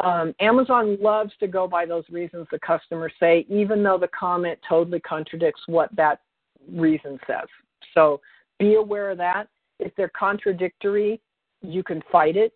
[0.00, 4.58] Um, Amazon loves to go by those reasons the customers say, even though the comment
[4.68, 6.20] totally contradicts what that
[6.72, 7.46] reason says.
[7.94, 8.20] So
[8.58, 9.48] be aware of that.
[9.80, 11.20] If they're contradictory,
[11.62, 12.52] you can fight it.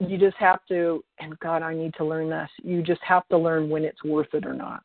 [0.00, 2.48] You just have to, and God, I need to learn this.
[2.62, 4.84] You just have to learn when it's worth it or not.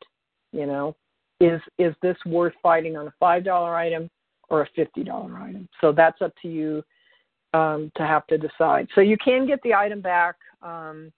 [0.52, 0.94] You know,
[1.40, 4.10] is is this worth fighting on a five dollar item
[4.48, 5.68] or a fifty dollar item?
[5.80, 6.82] So that's up to you
[7.54, 8.88] um, to have to decide.
[8.94, 10.36] So you can get the item back.
[10.62, 11.12] Um,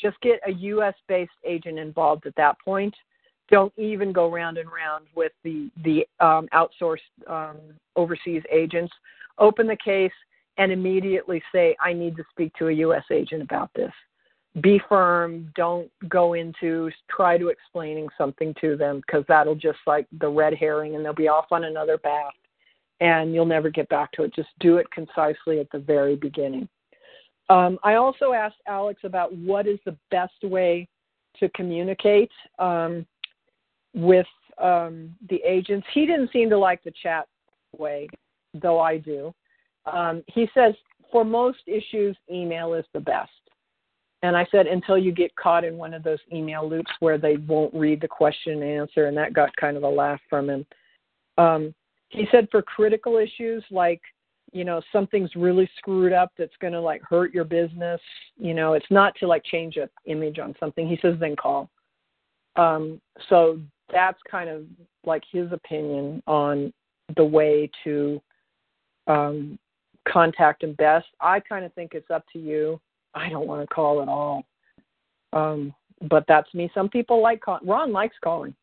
[0.00, 0.94] just get a U.S.
[1.08, 2.94] based agent involved at that point.
[3.50, 7.56] Don't even go round and round with the the um, outsourced um,
[7.96, 8.92] overseas agents.
[9.38, 10.12] Open the case
[10.58, 13.04] and immediately say, "I need to speak to a U.S.
[13.10, 13.92] agent about this."
[14.60, 15.52] Be firm.
[15.54, 20.54] Don't go into try to explaining something to them because that'll just like the red
[20.54, 22.32] herring, and they'll be off on another path,
[23.00, 24.34] and you'll never get back to it.
[24.34, 26.68] Just do it concisely at the very beginning.
[27.50, 30.86] Um, I also asked Alex about what is the best way
[31.38, 33.06] to communicate um,
[33.94, 34.26] with
[34.58, 35.86] um, the agents.
[35.94, 37.26] He didn't seem to like the chat
[37.76, 38.08] way,
[38.54, 39.34] though I do.
[39.90, 40.74] Um, he says
[41.10, 43.30] for most issues, email is the best.
[44.22, 47.36] And I said until you get caught in one of those email loops where they
[47.36, 50.66] won't read the question and answer, and that got kind of a laugh from him.
[51.38, 51.74] Um,
[52.08, 54.00] he said for critical issues like
[54.52, 58.00] you know something's really screwed up that's going to like hurt your business
[58.38, 60.88] you know it's not to like change a image on something.
[60.88, 61.70] He says then call.
[62.56, 63.60] Um so
[63.92, 64.64] that's kind of
[65.04, 66.72] like his opinion on
[67.16, 68.20] the way to
[69.06, 69.58] um
[70.06, 71.06] contact him best.
[71.20, 72.80] I kind of think it's up to you.
[73.14, 74.44] I don't want to call at all.
[75.32, 75.74] Um
[76.08, 76.70] but that's me.
[76.74, 78.54] Some people like call- ron likes calling.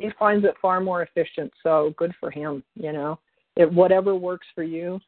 [0.00, 3.18] He finds it far more efficient so good for him you know?
[3.56, 5.00] It whatever works for you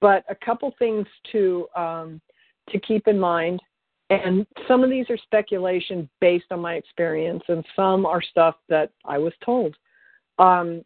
[0.00, 2.20] but a couple things to um,
[2.70, 3.60] to keep in mind,
[4.10, 8.90] and some of these are speculation based on my experience, and some are stuff that
[9.04, 9.76] I was told.
[10.38, 10.84] Um,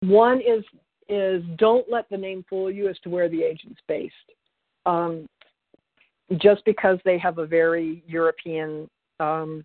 [0.00, 0.64] one is
[1.08, 4.14] is don't let the name fool you as to where the agent's based.
[4.86, 5.28] Um,
[6.38, 9.64] just because they have a very European um,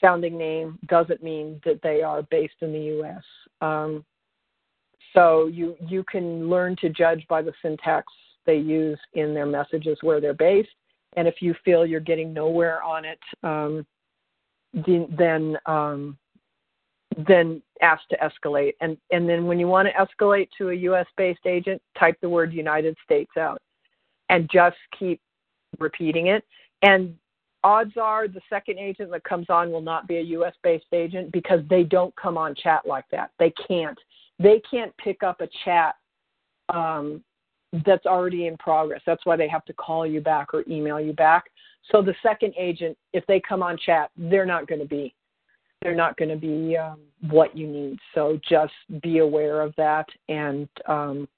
[0.00, 3.22] sounding name doesn't mean that they are based in the U.S.
[3.60, 4.04] Um,
[5.14, 8.06] so you you can learn to judge by the syntax
[8.44, 10.68] they use in their messages where they're based,
[11.16, 13.86] and if you feel you're getting nowhere on it, um,
[14.74, 16.16] then um,
[17.28, 18.74] then ask to escalate.
[18.80, 21.06] And and then when you want to escalate to a U.S.
[21.16, 23.60] based agent, type the word United States out,
[24.28, 25.20] and just keep
[25.78, 26.44] repeating it.
[26.82, 27.16] And
[27.64, 31.32] odds are the second agent that comes on will not be a US based agent
[31.32, 33.30] because they don't come on chat like that.
[33.38, 33.98] They can't.
[34.38, 35.94] They can't pick up a chat
[36.68, 37.22] um,
[37.84, 39.00] that's already in progress.
[39.06, 41.44] That's why they have to call you back or email you back.
[41.92, 45.14] So the second agent, if they come on chat, they're not going to be
[45.82, 47.98] they're not going to be um, what you need.
[48.14, 48.72] So just
[49.02, 51.28] be aware of that and um,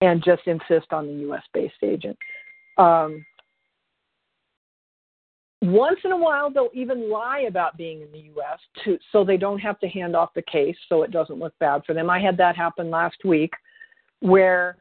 [0.00, 1.42] and just insist on the U.S.
[1.52, 2.16] based agent.
[2.76, 3.24] Um,
[5.64, 8.58] once in a while, they'll even lie about being in the U.S.
[8.84, 11.82] to so they don't have to hand off the case, so it doesn't look bad
[11.86, 12.10] for them.
[12.10, 13.52] I had that happen last week,
[14.20, 14.76] where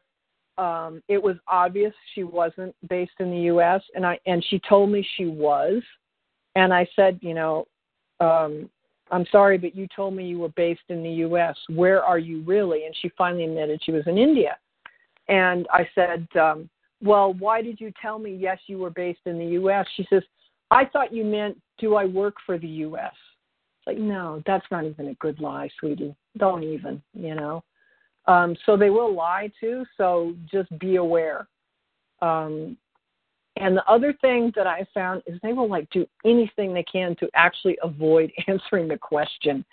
[0.58, 3.82] um, it was obvious she wasn't based in the U.S.
[3.96, 5.82] and I and she told me she was,
[6.56, 7.68] and I said, you know,
[8.20, 8.70] um,
[9.12, 11.56] I'm sorry, but you told me you were based in the U.S.
[11.70, 12.86] Where are you really?
[12.86, 14.58] And she finally admitted she was in India,
[15.30, 16.70] and I said, um,
[17.02, 19.86] well, why did you tell me yes you were based in the U.S.?
[19.96, 20.24] She says
[20.72, 23.14] I thought you meant, do I work for the U.S.?
[23.80, 26.16] It's like, no, that's not even a good lie, sweetie.
[26.38, 27.64] Don't even, you know.
[28.26, 29.86] Um, so they will lie too.
[29.98, 31.48] So just be aware.
[32.22, 32.78] Um,
[33.58, 37.16] and the other thing that I found is they will like do anything they can
[37.18, 39.64] to actually avoid answering the question.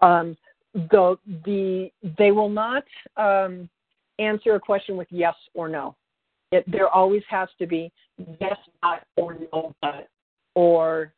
[0.00, 0.36] Um,
[0.74, 2.84] the the they will not
[3.16, 3.68] um,
[4.18, 5.94] answer a question with yes or no.
[6.50, 7.90] It, there always has to be
[8.40, 8.58] yes,
[9.16, 10.08] or no, but
[10.54, 11.12] or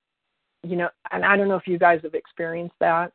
[0.62, 3.12] you know and i don't know if you guys have experienced that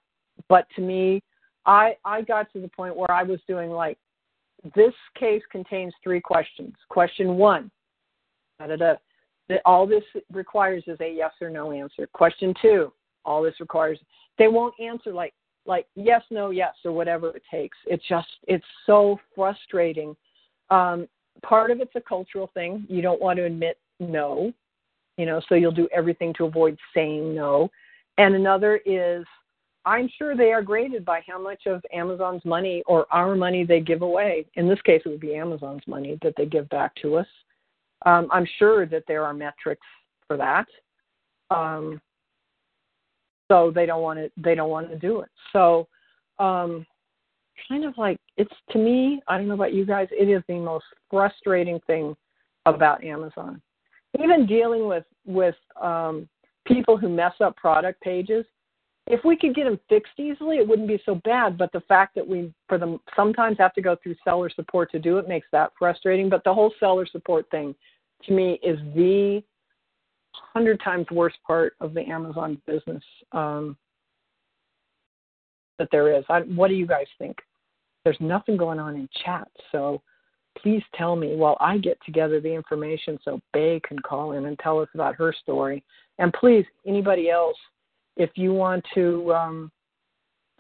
[0.48, 1.22] but to me
[1.66, 3.98] i i got to the point where i was doing like
[4.76, 6.74] this case contains three questions.
[6.90, 7.72] Question one
[8.60, 8.94] da, da, da,
[9.48, 12.08] that all this requires is a yes or no answer.
[12.08, 12.92] Question two
[13.26, 14.00] all this requires
[14.38, 15.34] they won't answer like
[15.66, 17.78] like yes no yes or whatever it takes.
[17.86, 20.16] It's just it's so frustrating.
[20.70, 21.08] Um,
[21.42, 22.86] part of it's a cultural thing.
[22.90, 24.54] You don't want to admit no
[25.20, 27.70] you know, so you'll do everything to avoid saying no.
[28.18, 29.26] And another is
[29.84, 33.82] I'm sure they are graded by how much of Amazon's money or our money they
[33.82, 34.46] give away.
[34.54, 37.28] In this case, it would be Amazon's money that they give back to us.
[38.06, 39.86] Um, I'm sure that there are metrics
[40.26, 40.68] for that.
[41.50, 42.00] Um,
[43.52, 44.32] so they don't want to.
[44.38, 45.30] They don't want to do it.
[45.52, 45.90] So,
[46.38, 46.86] um,
[47.68, 49.22] kind of like it's to me.
[49.28, 50.08] I don't know about you guys.
[50.12, 52.16] It is the most frustrating thing
[52.66, 53.62] about Amazon
[54.17, 56.28] even dealing with with um,
[56.65, 58.45] people who mess up product pages,
[59.08, 61.58] if we could get them fixed easily, it wouldn't be so bad.
[61.58, 65.00] But the fact that we, for them, sometimes have to go through seller support to
[65.00, 66.30] do it makes that frustrating.
[66.30, 67.76] But the whole seller support thing,
[68.24, 69.43] to me, is the
[70.54, 73.78] hundred times worst part of the Amazon business um,
[75.78, 76.24] that there is.
[76.30, 77.38] I, what do you guys think?
[78.04, 80.02] There's nothing going on in chat, so
[80.58, 84.58] please tell me while I get together the information so Bay can call in and
[84.60, 85.84] tell us about her story.
[86.18, 87.58] And please, anybody else,
[88.18, 89.72] if you want to um,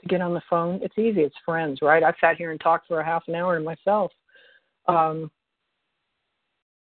[0.01, 1.21] to get on the phone, it's easy.
[1.21, 2.03] It's friends, right?
[2.03, 4.11] I've sat here and talked for a half an hour to myself.
[4.87, 5.29] Um,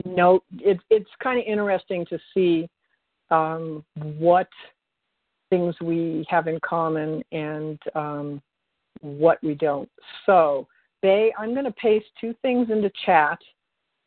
[0.05, 2.69] know, it, it's kind of interesting to see
[3.31, 4.49] um, what
[5.51, 8.43] things we have in common and um,
[9.01, 9.89] what we don't.
[10.27, 10.67] So
[11.03, 13.39] Bay, I'm going to paste two things into chat.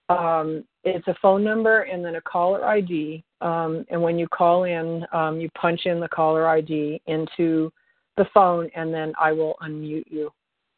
[0.10, 3.24] Um, it's a phone number and then a caller ID.
[3.42, 7.72] Um, and when you call in, um, you punch in the caller ID into
[8.18, 10.32] the phone, and then I will unmute you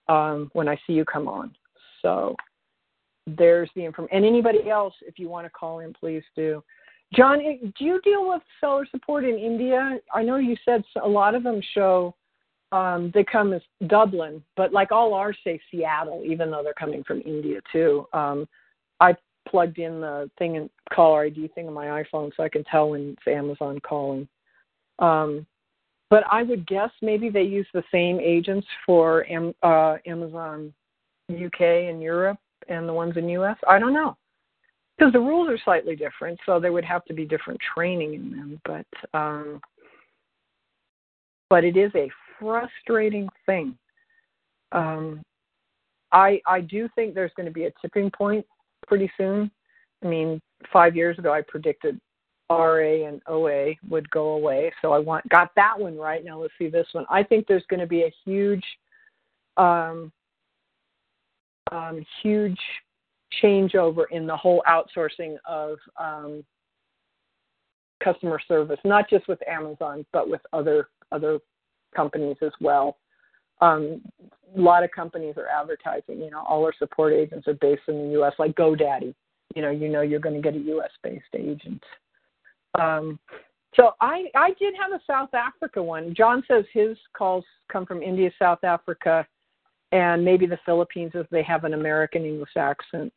[0.07, 1.55] um, when I see you come on.
[2.01, 2.35] So
[3.27, 4.15] there's the information.
[4.15, 6.63] And anybody else, if you want to call in, please do.
[7.13, 7.39] John,
[7.77, 9.97] do you deal with seller support in India?
[10.13, 12.15] I know you said a lot of them show
[12.71, 17.03] um, they come as Dublin, but like all ours say Seattle, even though they're coming
[17.03, 18.05] from India too.
[18.13, 18.47] Um,
[18.99, 19.15] I
[19.47, 22.89] plugged in the thing and caller ID thing on my iPhone so I can tell
[22.89, 24.27] when it's Amazon calling.
[24.99, 25.45] Um,
[26.09, 30.73] but I would guess maybe they use the same agents for Am- uh, Amazon
[31.31, 32.39] UK and Europe
[32.69, 33.57] and the ones in US.
[33.67, 34.17] I don't know
[34.97, 38.31] because the rules are slightly different, so there would have to be different training in
[38.31, 38.61] them.
[38.65, 39.61] But um,
[41.49, 42.09] but it is a
[42.39, 43.77] frustrating thing.
[44.71, 45.21] Um,
[46.11, 48.45] I I do think there's going to be a tipping point
[48.87, 49.51] pretty soon.
[50.03, 51.99] I mean, five years ago, I predicted
[52.49, 54.71] RA and OA would go away.
[54.81, 56.23] So I want got that one right.
[56.23, 57.05] Now let's see this one.
[57.09, 58.63] I think there's going to be a huge,
[59.57, 60.11] um,
[61.71, 62.59] um, huge
[63.43, 66.43] changeover in the whole outsourcing of um,
[68.03, 71.39] customer service, not just with Amazon, but with other other
[71.95, 72.97] companies as well.
[73.61, 74.01] Um,
[74.55, 76.21] a lot of companies are advertising.
[76.21, 78.33] You know, all our support agents are based in the U.S.
[78.39, 79.13] Like GoDaddy.
[79.55, 80.91] You know, you know you're going to get a U.S.
[81.03, 81.83] based agent.
[82.79, 83.19] Um,
[83.75, 86.13] so I I did have a South Africa one.
[86.15, 89.25] John says his calls come from India, South Africa,
[89.91, 93.11] and maybe the Philippines as they have an American English accent.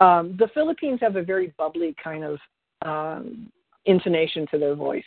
[0.00, 2.38] Um, the Philippines have a very bubbly kind of
[2.84, 3.50] um,
[3.86, 5.04] intonation to their voice.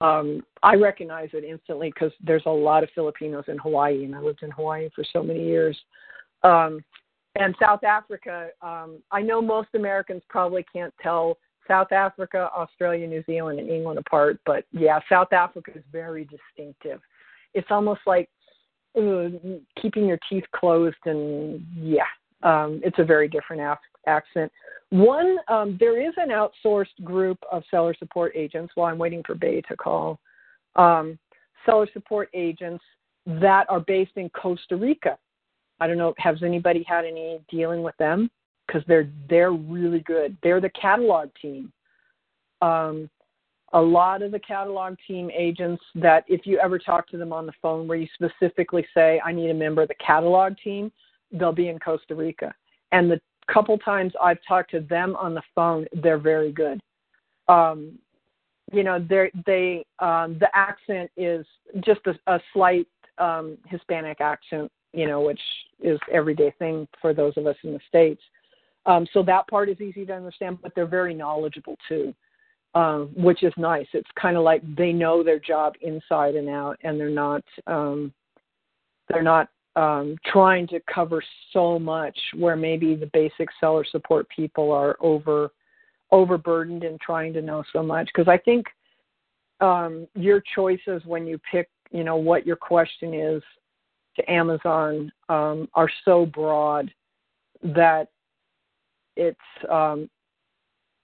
[0.00, 4.20] Um, I recognize it instantly because there's a lot of Filipinos in Hawaii, and I
[4.20, 5.78] lived in Hawaii for so many years.
[6.42, 6.82] Um,
[7.36, 11.38] and South Africa, um, I know most Americans probably can't tell
[11.68, 17.00] South Africa, Australia, New Zealand, and England apart, but yeah, South Africa is very distinctive.
[17.54, 18.28] It's almost like
[18.98, 19.28] uh,
[19.80, 22.02] keeping your teeth closed, and yeah,
[22.42, 24.50] um, it's a very different af- accent.
[24.90, 28.72] One, um, there is an outsourced group of seller support agents.
[28.74, 30.18] While I'm waiting for Bay to call,
[30.76, 31.18] um,
[31.64, 32.82] seller support agents
[33.26, 35.18] that are based in Costa Rica.
[35.78, 36.14] I don't know.
[36.18, 38.30] Has anybody had any dealing with them?
[38.66, 40.36] Because they're they're really good.
[40.42, 41.72] They're the catalog team.
[42.62, 43.08] Um,
[43.72, 47.46] a lot of the catalog team agents that if you ever talk to them on
[47.46, 50.90] the phone where you specifically say i need a member of the catalog team
[51.32, 52.52] they'll be in costa rica
[52.92, 56.80] and the couple times I've talked to them on the phone, they're very good.
[57.48, 57.98] Um,
[58.72, 61.44] you know, they they um, the accent is
[61.80, 62.86] just a, a slight
[63.18, 65.40] um, Hispanic accent, you know, which
[65.82, 68.22] is everyday thing for those of us in the states.
[68.86, 72.14] Um, so that part is easy to understand, but they're very knowledgeable too,
[72.74, 73.86] um, which is nice.
[73.92, 78.12] It's kind of like they know their job inside and out, and they're not um,
[79.08, 79.48] they're not
[79.80, 81.22] um, trying to cover
[81.54, 85.50] so much where maybe the basic seller support people are over
[86.12, 88.10] overburdened and trying to know so much.
[88.12, 88.66] Because I think
[89.60, 93.42] um, your choices when you pick you know what your question is
[94.16, 96.92] to Amazon um, are so broad
[97.62, 98.08] that
[99.16, 99.38] it's
[99.70, 100.10] um,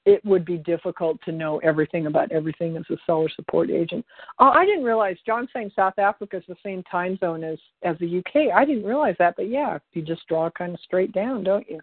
[0.06, 4.06] it would be difficult to know everything about everything as a seller support agent.
[4.38, 7.98] Oh, I didn't realize John saying South Africa is the same time zone as as
[7.98, 8.54] the UK.
[8.54, 11.80] I didn't realize that, but yeah, you just draw kind of straight down, don't you?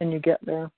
[0.00, 0.70] And you get there.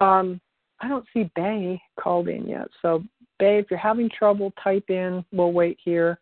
[0.00, 0.40] Um,
[0.80, 2.68] I don't see Bay called in yet.
[2.82, 3.04] So
[3.38, 5.24] Bay, if you're having trouble, type in.
[5.32, 6.18] We'll wait here.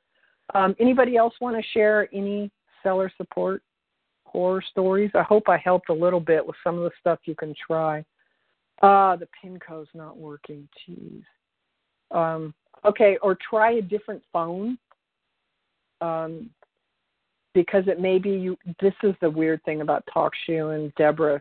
[0.54, 2.50] Um, anybody else want to share any
[2.82, 3.62] seller support
[4.24, 5.10] horror stories?
[5.14, 8.04] I hope I helped a little bit with some of the stuff you can try.
[8.82, 10.68] Ah, uh, the pin code's not working.
[10.88, 11.22] Jeez.
[12.10, 12.54] Um,
[12.84, 14.78] okay, or try a different phone.
[16.00, 16.50] Um,
[17.54, 18.56] because it may be you.
[18.80, 21.40] This is the weird thing about TalkShoe, and Deborah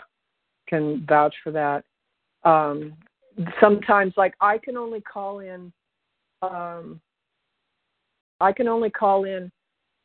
[0.67, 1.83] can vouch for that.
[2.43, 2.93] Um,
[3.59, 5.71] sometimes, like I can only call in.
[6.41, 6.99] Um,
[8.41, 9.51] I can only call in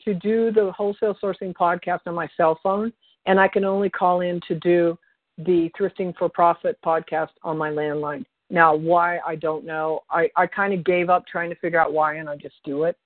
[0.04, 2.92] to do the wholesale sourcing podcast on my cell phone,
[3.26, 4.98] and I can only call in to do
[5.38, 8.24] the Thrifting for Profit podcast on my landline.
[8.50, 10.00] Now, why I don't know.
[10.10, 12.84] I, I kind of gave up trying to figure out why, and I just do
[12.84, 12.96] it.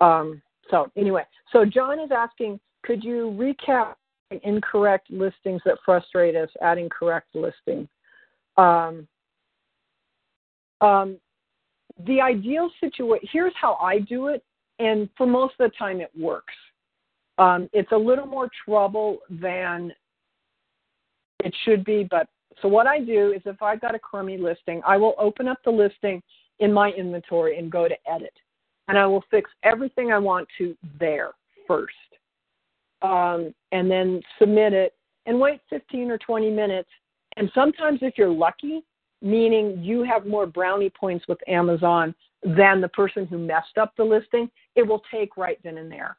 [0.00, 3.94] Um, so anyway, so John is asking, could you recap
[4.42, 6.48] incorrect listings that frustrate us?
[6.62, 7.88] Adding correct listing.
[8.56, 9.08] Um,
[10.80, 11.18] um,
[12.06, 13.28] the ideal situation.
[13.32, 14.44] Here's how I do it,
[14.78, 16.54] and for most of the time, it works.
[17.38, 19.92] Um, it's a little more trouble than
[21.44, 22.26] it should be, but
[22.62, 25.58] so what I do is if I've got a crummy listing, I will open up
[25.64, 26.22] the listing
[26.58, 28.32] in my inventory and go to edit.
[28.88, 31.32] And I will fix everything I want to there
[31.66, 31.92] first.
[33.02, 34.94] Um, and then submit it
[35.26, 36.88] and wait 15 or 20 minutes.
[37.36, 38.82] And sometimes, if you're lucky,
[39.20, 44.04] meaning you have more brownie points with Amazon than the person who messed up the
[44.04, 46.16] listing, it will take right then and there.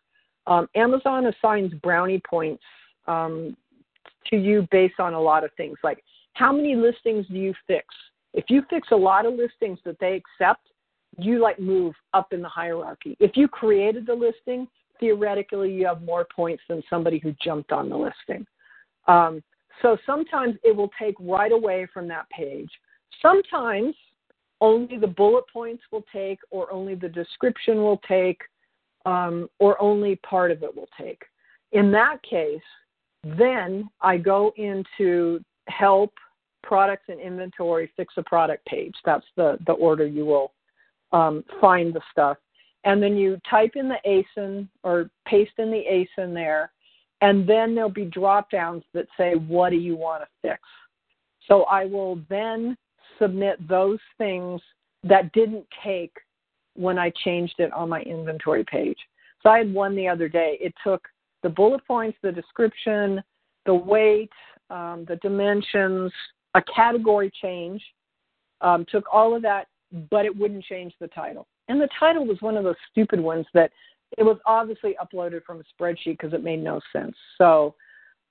[0.47, 2.63] Um, Amazon assigns brownie points
[3.07, 3.55] um,
[4.27, 6.03] to you based on a lot of things like
[6.33, 7.85] how many listings do you fix?
[8.33, 10.67] If you fix a lot of listings that they accept,
[11.17, 13.15] you like move up in the hierarchy.
[13.21, 14.67] If you created the listing,
[14.99, 18.45] theoretically you have more points than somebody who jumped on the listing.
[19.07, 19.41] Um,
[19.81, 22.69] so sometimes it will take right away from that page.
[23.21, 23.95] Sometimes
[24.61, 28.41] only the bullet points will take, or only the description will take,
[29.05, 31.23] um, or only part of it will take.
[31.71, 32.61] In that case,
[33.25, 36.13] then I go into help
[36.63, 38.93] products and inventory, fix a product page.
[39.03, 40.53] That's the, the order you will
[41.11, 42.37] um, find the stuff.
[42.83, 45.83] And then you type in the ASIN or paste in the
[46.19, 46.71] ASIN there,
[47.21, 50.61] and then there'll be drop downs that say, What do you want to fix?
[51.47, 52.77] So I will then
[53.19, 54.61] submit those things
[55.03, 56.13] that didn't take
[56.75, 58.97] when I changed it on my inventory page.
[59.41, 60.57] So I had one the other day.
[60.59, 61.07] It took
[61.45, 63.21] the bullet points, the description,
[63.67, 64.31] the weight,
[64.71, 66.11] um, the dimensions,
[66.55, 67.83] a category change,
[68.61, 69.67] um, took all of that,
[70.09, 71.45] but it wouldn't change the title.
[71.67, 73.69] And the title was one of those stupid ones that
[74.17, 77.15] it was obviously uploaded from a spreadsheet because it made no sense.
[77.37, 77.75] So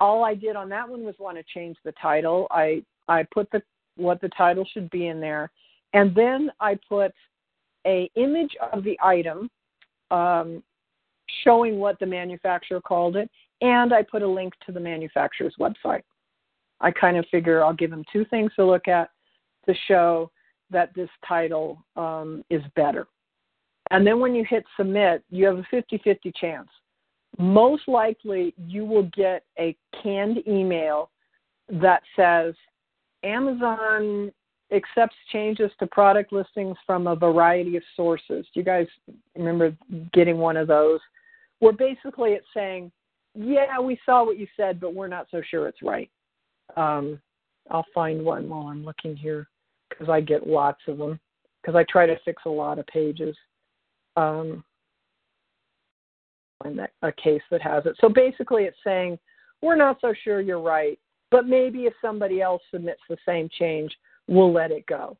[0.00, 2.48] all I did on that one was want to change the title.
[2.50, 3.62] I I put the
[3.94, 5.52] what the title should be in there,
[5.92, 7.12] and then I put
[7.86, 9.48] a image of the item
[10.10, 10.64] um,
[11.42, 16.02] showing what the manufacturer called it, and I put a link to the manufacturer's website.
[16.80, 19.10] I kind of figure I'll give them two things to look at
[19.66, 20.30] to show
[20.70, 23.06] that this title um, is better.
[23.90, 26.68] And then when you hit submit, you have a 50 50 chance.
[27.38, 31.10] Most likely, you will get a canned email
[31.68, 32.54] that says
[33.24, 34.30] Amazon
[34.72, 38.46] accepts changes to product listings from a variety of sources.
[38.52, 38.86] Do you guys
[39.36, 39.76] remember
[40.12, 41.00] getting one of those?
[41.60, 42.90] Where basically it's saying,
[43.34, 46.10] yeah, we saw what you said, but we're not so sure it's right.
[46.76, 47.20] Um,
[47.70, 49.48] I'll find one while I'm looking here
[49.88, 51.18] because I get lots of them
[51.60, 53.36] because I try to fix a lot of pages.
[54.16, 54.64] Um,
[56.62, 57.96] find that, a case that has it.
[58.00, 59.18] So basically, it's saying
[59.62, 60.98] we're not so sure you're right,
[61.30, 63.92] but maybe if somebody else submits the same change,
[64.28, 65.16] we'll let it go.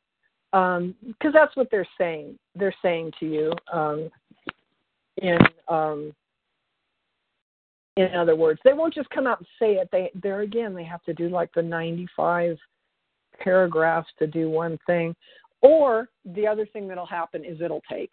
[0.52, 2.38] Because um, that's what they're saying.
[2.54, 4.10] They're saying to you um,
[5.18, 5.38] in
[5.68, 6.14] um,
[7.96, 9.88] in other words, they won't just come out and say it.
[9.92, 12.56] They there again, they have to do like the 95
[13.38, 15.14] paragraphs to do one thing.
[15.60, 18.12] Or the other thing that'll happen is it'll take,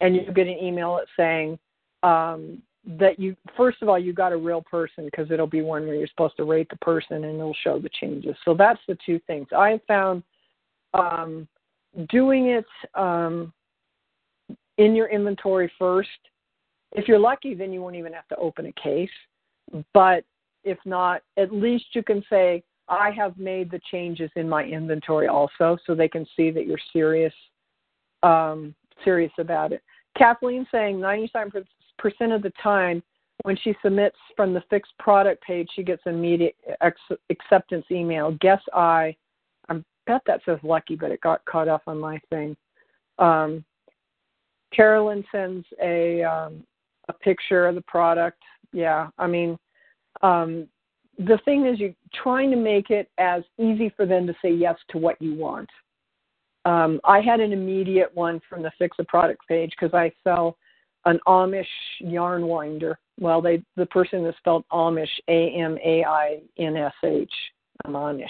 [0.00, 1.58] and you get an email saying
[2.02, 2.62] um,
[2.98, 5.94] that you first of all you got a real person because it'll be one where
[5.94, 8.34] you're supposed to rate the person and it'll show the changes.
[8.44, 10.22] So that's the two things I found.
[10.94, 11.46] Um,
[12.08, 12.64] doing it
[12.94, 13.52] um,
[14.78, 16.08] in your inventory first
[16.92, 19.10] if you're lucky, then you won't even have to open a case.
[19.94, 20.24] But
[20.64, 25.28] if not, at least you can say, I have made the changes in my inventory
[25.28, 27.32] also, so they can see that you're serious,
[28.24, 28.74] um,
[29.04, 29.82] serious about it.
[30.18, 31.64] Kathleen saying 97%
[32.32, 33.02] of the time
[33.42, 38.32] when she submits from the fixed product page, she gets an immediate ex- acceptance email.
[38.40, 39.16] Guess I,
[39.68, 42.56] I bet that says lucky, but it got caught off on my thing.
[43.18, 43.64] Um,
[44.74, 46.64] Carolyn sends a um,
[47.08, 48.40] a picture of the product.
[48.72, 49.58] Yeah, I mean,
[50.22, 50.68] um,
[51.18, 54.76] the thing is, you're trying to make it as easy for them to say yes
[54.90, 55.68] to what you want.
[56.64, 60.56] Um, I had an immediate one from the Fix a Product page because I sell
[61.06, 61.64] an Amish
[62.00, 62.98] yarn winder.
[63.18, 67.32] Well, they the person that spelled Amish A M A I N S H.
[67.84, 68.26] I'm Amish.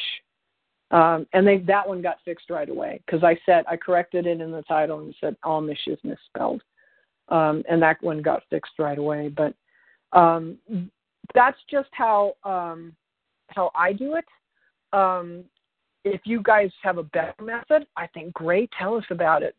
[0.93, 4.41] Um, and they that one got fixed right away because I said I corrected it
[4.41, 6.63] in the title and said Amish is misspelled
[7.31, 9.29] um, and that one got fixed right away.
[9.29, 9.55] But
[10.13, 10.59] um,
[11.35, 12.95] that's just how um,
[13.49, 14.25] how I do it.
[14.93, 15.45] Um,
[16.05, 18.71] if you guys have a better method, I think great.
[18.79, 19.55] Tell us about it.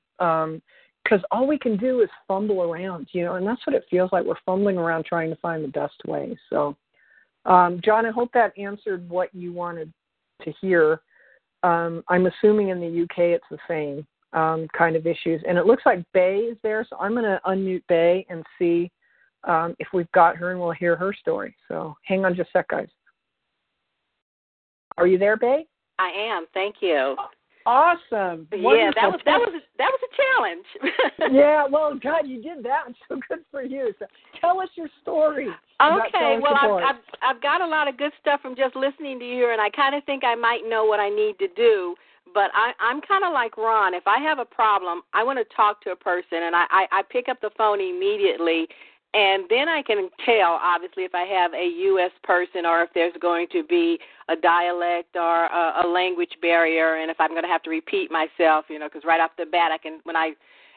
[1.03, 4.11] Because all we can do is fumble around, you know, and that's what it feels
[4.11, 4.23] like.
[4.23, 6.37] We're fumbling around trying to find the best way.
[6.49, 6.75] So,
[7.45, 9.91] um, John, I hope that answered what you wanted
[10.43, 11.01] to hear.
[11.63, 15.41] Um, I'm assuming in the UK it's the same um, kind of issues.
[15.47, 18.91] And it looks like Bay is there, so I'm going to unmute Bay and see
[19.43, 21.55] um, if we've got her and we'll hear her story.
[21.67, 22.87] So hang on just a sec, guys.
[24.97, 25.65] Are you there, Bay?
[25.99, 26.45] I am.
[26.53, 27.15] Thank you.
[27.65, 28.47] Awesome.
[28.51, 28.75] Wonderful.
[28.75, 31.33] Yeah, that was that was a, that was a challenge.
[31.35, 32.85] yeah, well, God, you did that.
[33.09, 33.93] So good for you.
[33.99, 34.05] So
[34.39, 35.47] tell us your story.
[35.81, 36.39] Okay.
[36.41, 39.35] Well, I've, I've I've got a lot of good stuff from just listening to you,
[39.35, 41.95] here, and I kind of think I might know what I need to do
[42.33, 43.93] but I, I'm kind of like Ron.
[43.93, 46.85] If I have a problem, I want to talk to a person, and I, I,
[46.91, 48.67] I pick up the phone immediately,
[49.13, 52.11] and then I can tell, obviously, if I have a U.S.
[52.23, 53.99] person or if there's going to be
[54.29, 58.09] a dialect or a, a language barrier, and if I'm going to have to repeat
[58.09, 60.31] myself, you know, because right off the bat, I can when I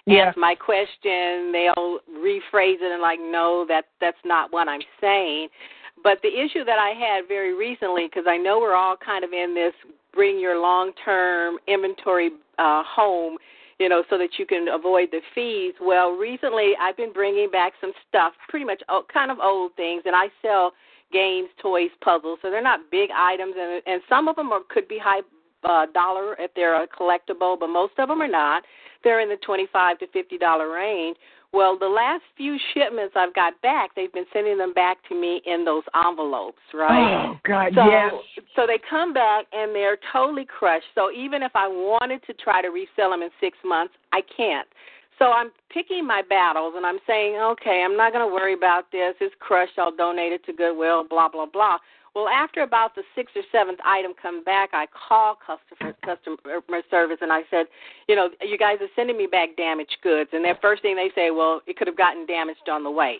[0.06, 0.24] yeah.
[0.24, 5.48] ask my question, they'll rephrase it and like, no, that that's not what I'm saying.
[6.02, 9.32] But the issue that I had very recently, because I know we're all kind of
[9.32, 9.72] in this
[10.12, 13.36] bring your long term inventory uh, home,
[13.78, 15.74] you know, so that you can avoid the fees.
[15.80, 20.14] Well, recently I've been bringing back some stuff, pretty much kind of old things, and
[20.14, 20.72] I sell
[21.12, 22.38] games, toys, puzzles.
[22.42, 25.20] So they're not big items, and and some of them are could be high
[25.64, 28.62] uh, dollar if they're a collectible, but most of them are not.
[29.04, 31.16] They're in the twenty-five to fifty dollar range.
[31.52, 35.40] Well, the last few shipments I've got back, they've been sending them back to me
[35.46, 37.28] in those envelopes, right?
[37.28, 38.12] Oh God, so, yes.
[38.56, 40.86] So they come back and they're totally crushed.
[40.96, 44.66] So even if I wanted to try to resell them in six months, I can't.
[45.20, 48.90] So I'm picking my battles and I'm saying, okay, I'm not going to worry about
[48.90, 49.14] this.
[49.20, 49.78] It's crushed.
[49.78, 51.04] I'll donate it to Goodwill.
[51.08, 51.78] Blah blah blah.
[52.14, 57.18] Well, after about the sixth or seventh item come back, I call customer customer service
[57.20, 57.66] and I said,
[58.08, 61.10] you know, you guys are sending me back damaged goods, and their first thing they
[61.14, 63.16] say, well, it could have gotten damaged on the way.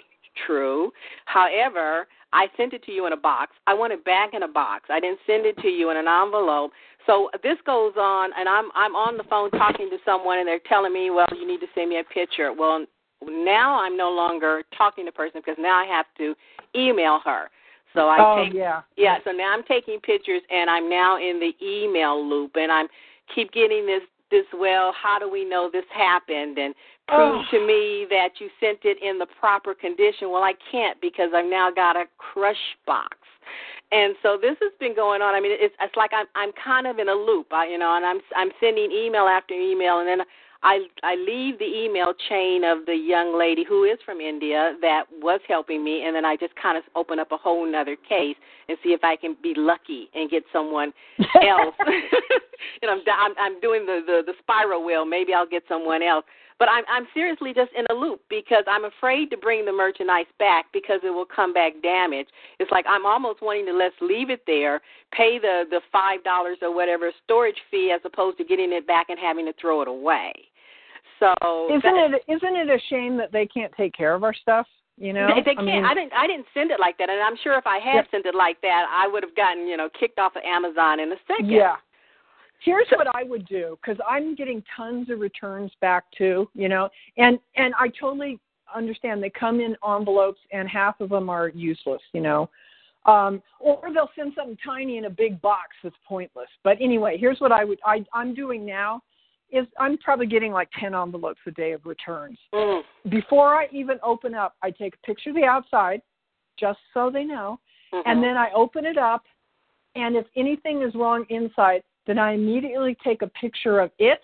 [0.47, 0.93] True.
[1.27, 3.53] However, I sent it to you in a box.
[3.67, 4.87] I want it back in a box.
[4.91, 6.73] I didn't send it to you in an envelope.
[7.07, 10.61] So this goes on, and I'm I'm on the phone talking to someone, and they're
[10.69, 12.53] telling me, well, you need to send me a picture.
[12.53, 12.87] Well,
[13.27, 16.35] now I'm no longer talking to the person because now I have to
[16.77, 17.51] email her.
[17.95, 18.83] So I oh, take yeah.
[18.97, 19.19] yeah.
[19.25, 22.89] So now I'm taking pictures, and I'm now in the email loop, and I'm
[23.35, 24.93] keep getting this this well.
[25.01, 26.59] How do we know this happened?
[26.59, 26.75] And
[27.07, 27.51] prove oh.
[27.51, 30.31] to me that you sent it in the proper condition.
[30.31, 33.17] Well, I can't because I've now got a crush box.
[33.93, 35.35] And so this has been going on.
[35.35, 37.95] I mean, it's it's like I'm I'm kind of in a loop, I, you know,
[37.97, 40.27] and I'm I'm sending email after email, and then
[40.65, 45.05] I I leave the email chain of the young lady who is from India that
[45.21, 48.37] was helping me, and then I just kind of open up a whole nother case
[48.69, 51.75] and see if I can be lucky and get someone else.
[52.83, 55.05] you know, I'm I'm, I'm doing the, the the spiral wheel.
[55.05, 56.25] Maybe I'll get someone else.
[56.59, 60.31] But I'm I'm seriously just in a loop because I'm afraid to bring the merchandise
[60.39, 62.31] back because it will come back damaged.
[62.59, 64.81] It's like I'm almost wanting to let's leave it there,
[65.13, 69.11] pay the the five dollars or whatever storage fee as opposed to getting it back
[69.11, 70.33] and having to throw it away.
[71.21, 71.35] So
[71.69, 74.67] isn't that, it isn't it a shame that they can't take care of our stuff?
[74.97, 75.69] You know, they, they can't.
[75.69, 76.13] I, mean, I didn't.
[76.13, 78.11] I didn't send it like that, and I'm sure if I had yeah.
[78.11, 81.11] sent it like that, I would have gotten you know kicked off of Amazon in
[81.13, 81.51] a second.
[81.51, 81.77] Yeah.
[82.61, 86.49] Here's what I would do because I'm getting tons of returns back too.
[86.55, 88.39] You know, and and I totally
[88.75, 92.03] understand they come in envelopes and half of them are useless.
[92.13, 92.51] You know.
[93.07, 96.49] Um, or they'll send something tiny in a big box that's pointless.
[96.63, 99.03] But anyway, here's what I would I, I'm doing now
[99.55, 102.39] is I'm probably getting like 10 envelopes a day of returns.
[102.53, 102.83] Mm.
[103.09, 106.03] Before I even open up, I take a picture of the outside
[106.59, 107.59] just so they know,
[107.95, 108.11] Mm-hmm.
[108.11, 109.23] and then I open it up,
[109.95, 114.21] and if anything is wrong inside, then I immediately take a picture of it,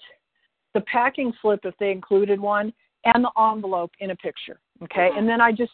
[0.74, 2.72] the packing slip if they included one,
[3.04, 4.58] and the envelope in a picture.
[4.82, 5.18] Okay, Mhm.
[5.18, 5.72] and then I just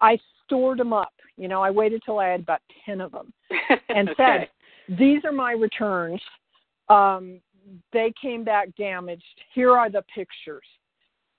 [0.00, 1.14] I stored them up.
[1.36, 3.32] You know, I waited till I had about 10 of them
[3.88, 4.14] and okay.
[4.16, 4.50] said,
[4.98, 6.22] "These are my returns.
[6.88, 7.40] Um,
[7.92, 9.22] they came back damaged.
[9.54, 10.66] Here are the pictures.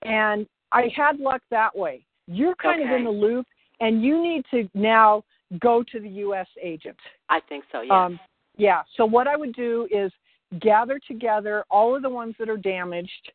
[0.02, 2.04] And I had luck that way.
[2.26, 2.90] You're kind Okay.
[2.90, 3.46] of in the loop,
[3.80, 5.24] and you need to now
[5.58, 6.46] go to the U.S.
[6.60, 6.96] agent.
[7.28, 7.80] I think so.
[7.80, 7.92] Yes.
[7.92, 8.20] Um,
[8.56, 8.82] yeah.
[8.96, 10.12] So what I would do is
[10.60, 13.32] gather together all of the ones that are damaged,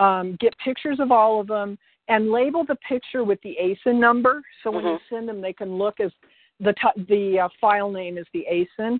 [0.00, 1.78] um, get pictures of all of them,
[2.08, 4.42] and label the picture with the ASIN number.
[4.62, 5.08] So when you Mhm.
[5.10, 6.12] send them, they can look as
[6.60, 8.98] the t- the uh, file name is the ASIN,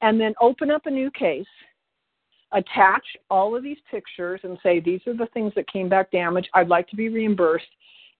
[0.00, 1.46] and then open up a new case.
[2.52, 6.48] Attach all of these pictures and say these are the things that came back damaged.
[6.54, 7.66] I'd like to be reimbursed,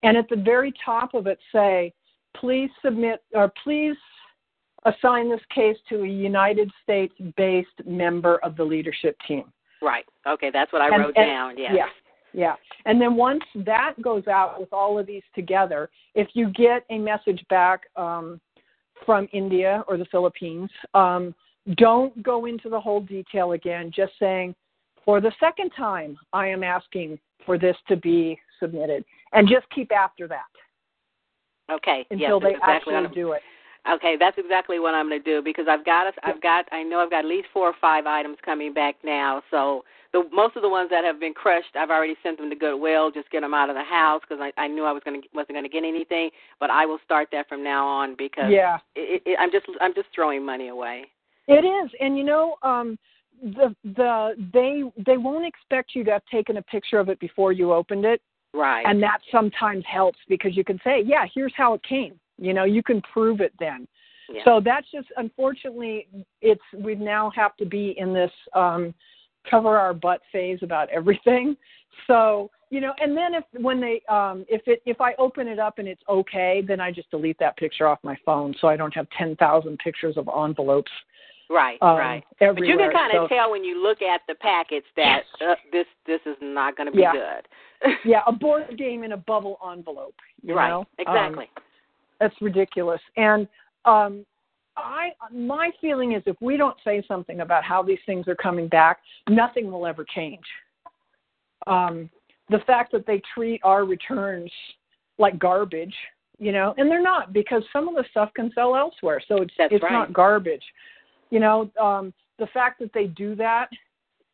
[0.02, 1.92] and at the very top of it say,
[2.36, 3.96] please submit or please
[4.84, 9.44] assign this case to a United States based member of the leadership team.
[9.80, 10.04] right.
[10.26, 11.56] Okay, that's what I And- wrote and- down.
[11.56, 11.72] Yes.
[11.74, 11.88] Yeah.
[12.34, 12.56] Yeah.
[12.84, 16.98] And then once that goes out with all of these together, if you get a
[16.98, 18.40] message back um,
[19.06, 21.34] from India or the Philippines, um,
[21.76, 24.54] don't go into the whole detail again, just saying,
[25.04, 29.04] for the second time, I am asking for this to be submitted.
[29.32, 30.48] And just keep after that
[31.70, 32.06] Okay.
[32.10, 33.42] until yes, they exactly actually what I'm, do it.
[33.90, 36.82] Okay, that's exactly what I'm going to do because I've got a, I've got I
[36.82, 39.42] know I've got at least four or five items coming back now.
[39.50, 42.56] So the most of the ones that have been crushed, I've already sent them to
[42.56, 43.10] Goodwill.
[43.10, 45.28] Just get them out of the house because I, I knew I was going to
[45.32, 46.30] wasn't going to get anything.
[46.60, 48.78] But I will start that from now on because Yeah.
[48.94, 51.06] it, it, I'm just I'm just throwing money away.
[51.48, 52.98] It is, and you know, um,
[53.42, 57.52] the the they they won't expect you to have taken a picture of it before
[57.52, 58.20] you opened it,
[58.52, 58.84] Right.
[58.86, 62.18] and that sometimes helps because you can say, yeah, here's how it came.
[62.38, 63.88] You know, you can prove it then.
[64.32, 64.42] yeah.
[64.44, 66.06] So that's just unfortunately,
[66.42, 68.94] it's we now have to be in this um,
[69.50, 71.56] cover our butt phase about everything.
[72.06, 75.58] So you know, and then if when they um, if it if I open it
[75.58, 78.76] up and it's okay, then I just delete that picture off my phone, so I
[78.76, 80.92] don't have ten thousand pictures of envelopes.
[81.50, 81.78] Right.
[81.82, 82.24] Um, right.
[82.38, 85.54] But you can kind of So- tell when you look at the packets that uh,
[85.72, 87.12] this this is not going to be Yeah.
[87.12, 87.92] good.
[88.04, 90.14] yeah, a board game in a bubble envelope.
[90.42, 90.68] You right.
[90.68, 90.80] know?
[90.80, 91.50] Um, Exactly.
[92.20, 93.00] that's ridiculous.
[93.16, 93.46] And
[93.84, 94.26] um,
[94.76, 98.68] I my feeling is if we don't say something about how these things are coming
[98.68, 100.44] back, nothing will ever change.
[101.66, 102.08] Um,
[102.50, 104.50] the fact that they treat our returns
[105.18, 105.94] like garbage,
[106.38, 109.52] you know, and they're not because some of the stuff can sell elsewhere, so it's
[109.58, 109.92] That's it's right.
[109.92, 110.62] not garbage.
[111.30, 113.68] You know, um, the fact that they do that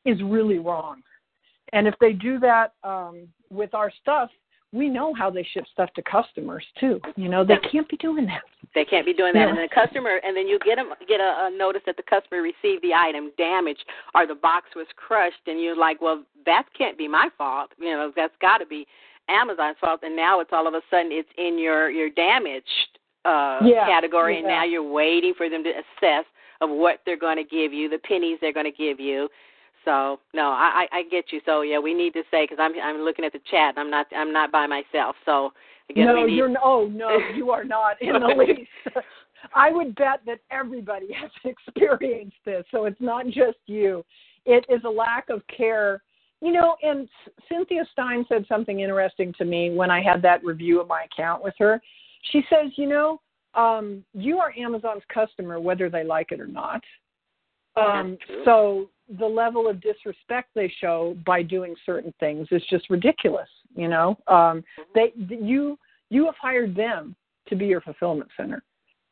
[0.04, 1.02] is really wrong.
[1.72, 4.30] And if they do that um, with our stuff,
[4.72, 7.00] we know how they ship stuff to customers too.
[7.16, 8.42] You know, they can't be doing that.
[8.74, 9.48] They can't be doing that, Yeah.
[9.50, 12.42] and the customer, and then you get them get a, a notice that the customer
[12.42, 13.84] received the item damaged
[14.16, 17.70] or the box was crushed, and you're like, well, that can't be my fault.
[17.78, 18.84] You know, that's got to be
[19.28, 20.00] Amazon's fault.
[20.02, 24.38] And now it's all of a sudden it's in your your damaged uh, Yeah, category,
[24.38, 26.24] and now you're waiting for them to assess
[26.64, 29.28] of what they're going to give you, the pennies they're going to give you.
[29.84, 31.40] So no, I, I I get you.
[31.44, 33.74] So yeah, we need to say because I'm I'm looking at the chat.
[33.76, 35.14] And I'm not I'm not by myself.
[35.26, 35.52] So
[35.88, 36.34] guess no, need.
[36.34, 38.96] you're n- oh no, you are not in the least.
[39.54, 44.04] I would bet that everybody has experienced this, so it's not just you.
[44.46, 46.02] It is a lack of care.
[46.40, 47.08] You know, and
[47.48, 51.42] Cynthia Stine said something interesting to me when I had that review of my account
[51.42, 51.80] with her.
[52.32, 53.20] She says, you know,
[53.56, 56.82] um, you are Amazon's customer whether they like it or not.
[57.76, 58.88] Um, so
[59.18, 63.48] the level of disrespect they show by doing certain things is just ridiculous.
[63.74, 64.62] You know, um,
[64.94, 65.78] they you
[66.10, 67.16] you have hired them
[67.48, 68.62] to be your fulfillment center.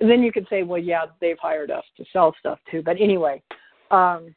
[0.01, 2.83] And then you could say, well, yeah, they've hired us to sell stuff too.
[2.83, 3.43] But anyway,
[3.91, 4.35] um,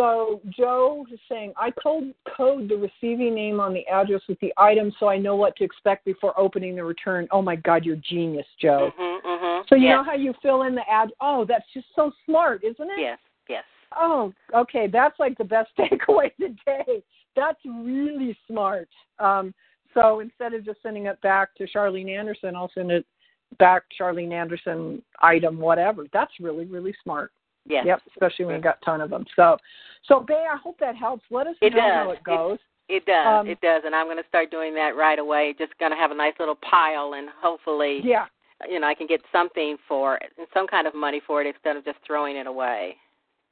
[0.00, 4.52] so Joe is saying, I code code the receiving name on the address with the
[4.56, 7.28] item so I know what to expect before opening the return.
[7.30, 8.92] Oh my God, you're genius, Joe.
[8.98, 9.68] Mhm, mhm.
[9.68, 11.10] So you yes, know how you fill in the ad?
[11.20, 12.98] Oh, that's just so smart, isn't it?
[12.98, 13.64] Yes, yes.
[13.94, 14.86] Oh, okay.
[14.86, 17.02] That's like the best takeaway today.
[17.36, 18.88] That's really smart.
[19.18, 19.52] Um,
[19.92, 23.04] so instead of just sending it back to Charlene Anderson, I'll send it
[23.58, 26.06] back Charlene Anderson item whatever.
[26.14, 27.32] That's really really smart.
[27.66, 27.84] Yes.
[27.86, 29.24] Yep, especially when you got a ton of them.
[29.36, 29.56] So,
[30.06, 31.24] so Bay, I hope that helps.
[31.30, 32.16] Let us It know how does.
[32.16, 32.58] it goes.
[32.88, 33.26] It does.
[33.26, 35.54] Um, it does, and I'm going to start doing that right away.
[35.56, 38.26] Just going to have a nice little pile, and hopefully, yeah,
[38.68, 41.76] you know, I can get something for it, some kind of money for it instead
[41.76, 42.96] of just throwing it away.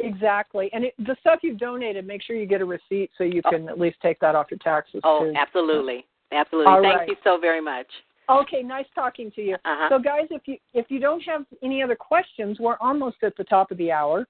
[0.01, 0.71] exactly.
[0.73, 3.69] And it, the stuff you've donated, make sure you get a receipt so you can
[3.69, 5.35] at least take that off your taxes Oh, too.
[5.37, 6.73] absolutely, absolutely.
[6.73, 7.09] All Thank right.
[7.09, 7.87] you so very much.
[8.31, 9.55] Okay, nice talking to you.
[9.55, 9.89] Uh-huh.
[9.91, 13.45] So, guys, if you if you don't have any other questions, we're almost at the
[13.45, 14.26] top of the hour.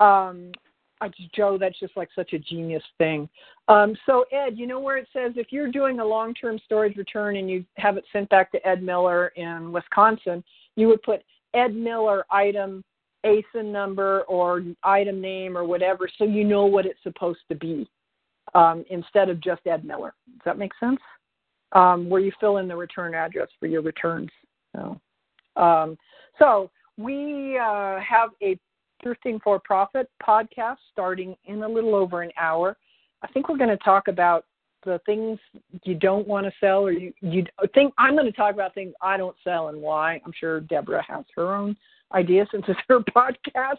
[0.00, 0.52] Um,
[1.00, 3.28] I just, Joe, that's just like such a genius thing.
[3.68, 7.36] Um, so, Ed, you know where it says if you're doing a long-term storage return
[7.36, 10.42] and you have it sent back to Ed Miller in Wisconsin,
[10.76, 11.22] you would put
[11.54, 12.84] Ed Miller item
[13.24, 17.88] ASIN number or item name or whatever, so you know what it's supposed to be
[18.54, 20.14] um, instead of just Ed Miller.
[20.30, 21.00] Does that make sense?
[21.72, 24.30] Um, where you fill in the return address for your returns.
[24.74, 25.00] So,
[25.56, 25.98] um,
[26.38, 28.58] so we uh, have a
[29.04, 32.76] Thrifting for Profit podcast starting in a little over an hour.
[33.22, 34.44] I think we're going to talk about
[34.84, 35.38] the things
[35.84, 37.44] you don't want to sell, or you you
[37.74, 40.20] think I'm going to talk about things I don't sell and why.
[40.24, 41.76] I'm sure Deborah has her own
[42.12, 43.78] idea since it's her podcast.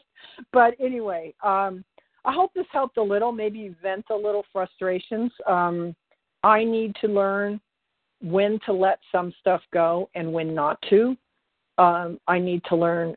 [0.54, 1.84] But anyway, um,
[2.26, 3.32] I hope this helped a little.
[3.32, 5.32] Maybe vent a little frustrations.
[5.48, 5.96] Um,
[6.44, 7.60] I need to learn
[8.22, 11.15] when to let some stuff go and when not to.
[11.78, 13.15] Um, I need to learn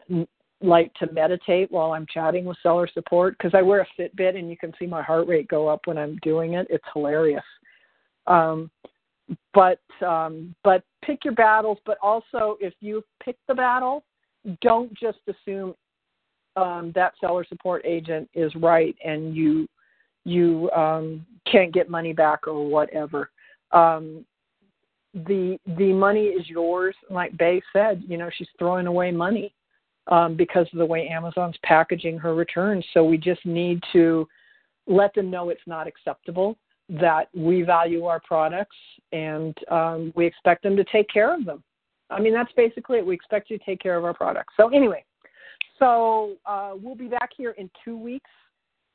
[0.60, 4.48] like to meditate while I'm chatting with seller support because I wear a Fitbit and
[4.48, 6.68] you can see my heart rate go up when I'm doing it.
[6.70, 7.42] It's hilarious.
[8.28, 8.70] Um,
[9.54, 11.78] but um, but pick your battles.
[11.84, 14.04] But also, if you pick the battle,
[14.60, 15.74] don't just assume
[16.56, 19.68] um, that seller support agent is right and you
[20.24, 23.30] you um, can't get money back or whatever.
[23.72, 24.24] Um,
[25.14, 26.94] the the money is yours.
[27.10, 29.54] Like Bay said, you know, she's throwing away money
[30.08, 32.84] um, because of the way Amazon's packaging her returns.
[32.94, 34.26] So we just need to
[34.86, 36.56] let them know it's not acceptable.
[36.88, 38.76] That we value our products
[39.12, 41.62] and um, we expect them to take care of them.
[42.10, 43.06] I mean, that's basically it.
[43.06, 44.52] We expect you to take care of our products.
[44.56, 45.04] So anyway,
[45.78, 48.28] so uh, we'll be back here in two weeks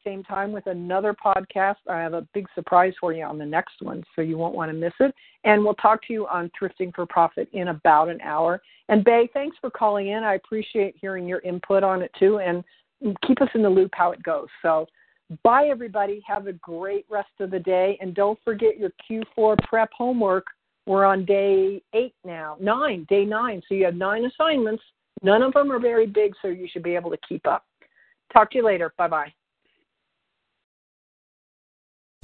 [0.08, 1.76] same time with another podcast.
[1.90, 4.72] I have a big surprise for you on the next one, so you won't want
[4.72, 5.14] to miss it.
[5.44, 8.62] And we'll talk to you on Thrifting for Profit in about an hour.
[8.88, 10.24] And Bay, thanks for calling in.
[10.24, 12.64] I appreciate hearing your input on it too, and
[13.26, 14.48] keep us in the loop how it goes.
[14.62, 14.88] So,
[15.44, 16.24] bye everybody.
[16.26, 20.46] Have a great rest of the day, and don't forget your Q4 prep homework.
[20.86, 23.62] We're on day eight now, nine, day nine.
[23.68, 24.82] So you have nine assignments.
[25.22, 27.66] None of them are very big, so you should be able to keep up.
[28.32, 28.94] Talk to you later.
[28.98, 29.34] Bye bye.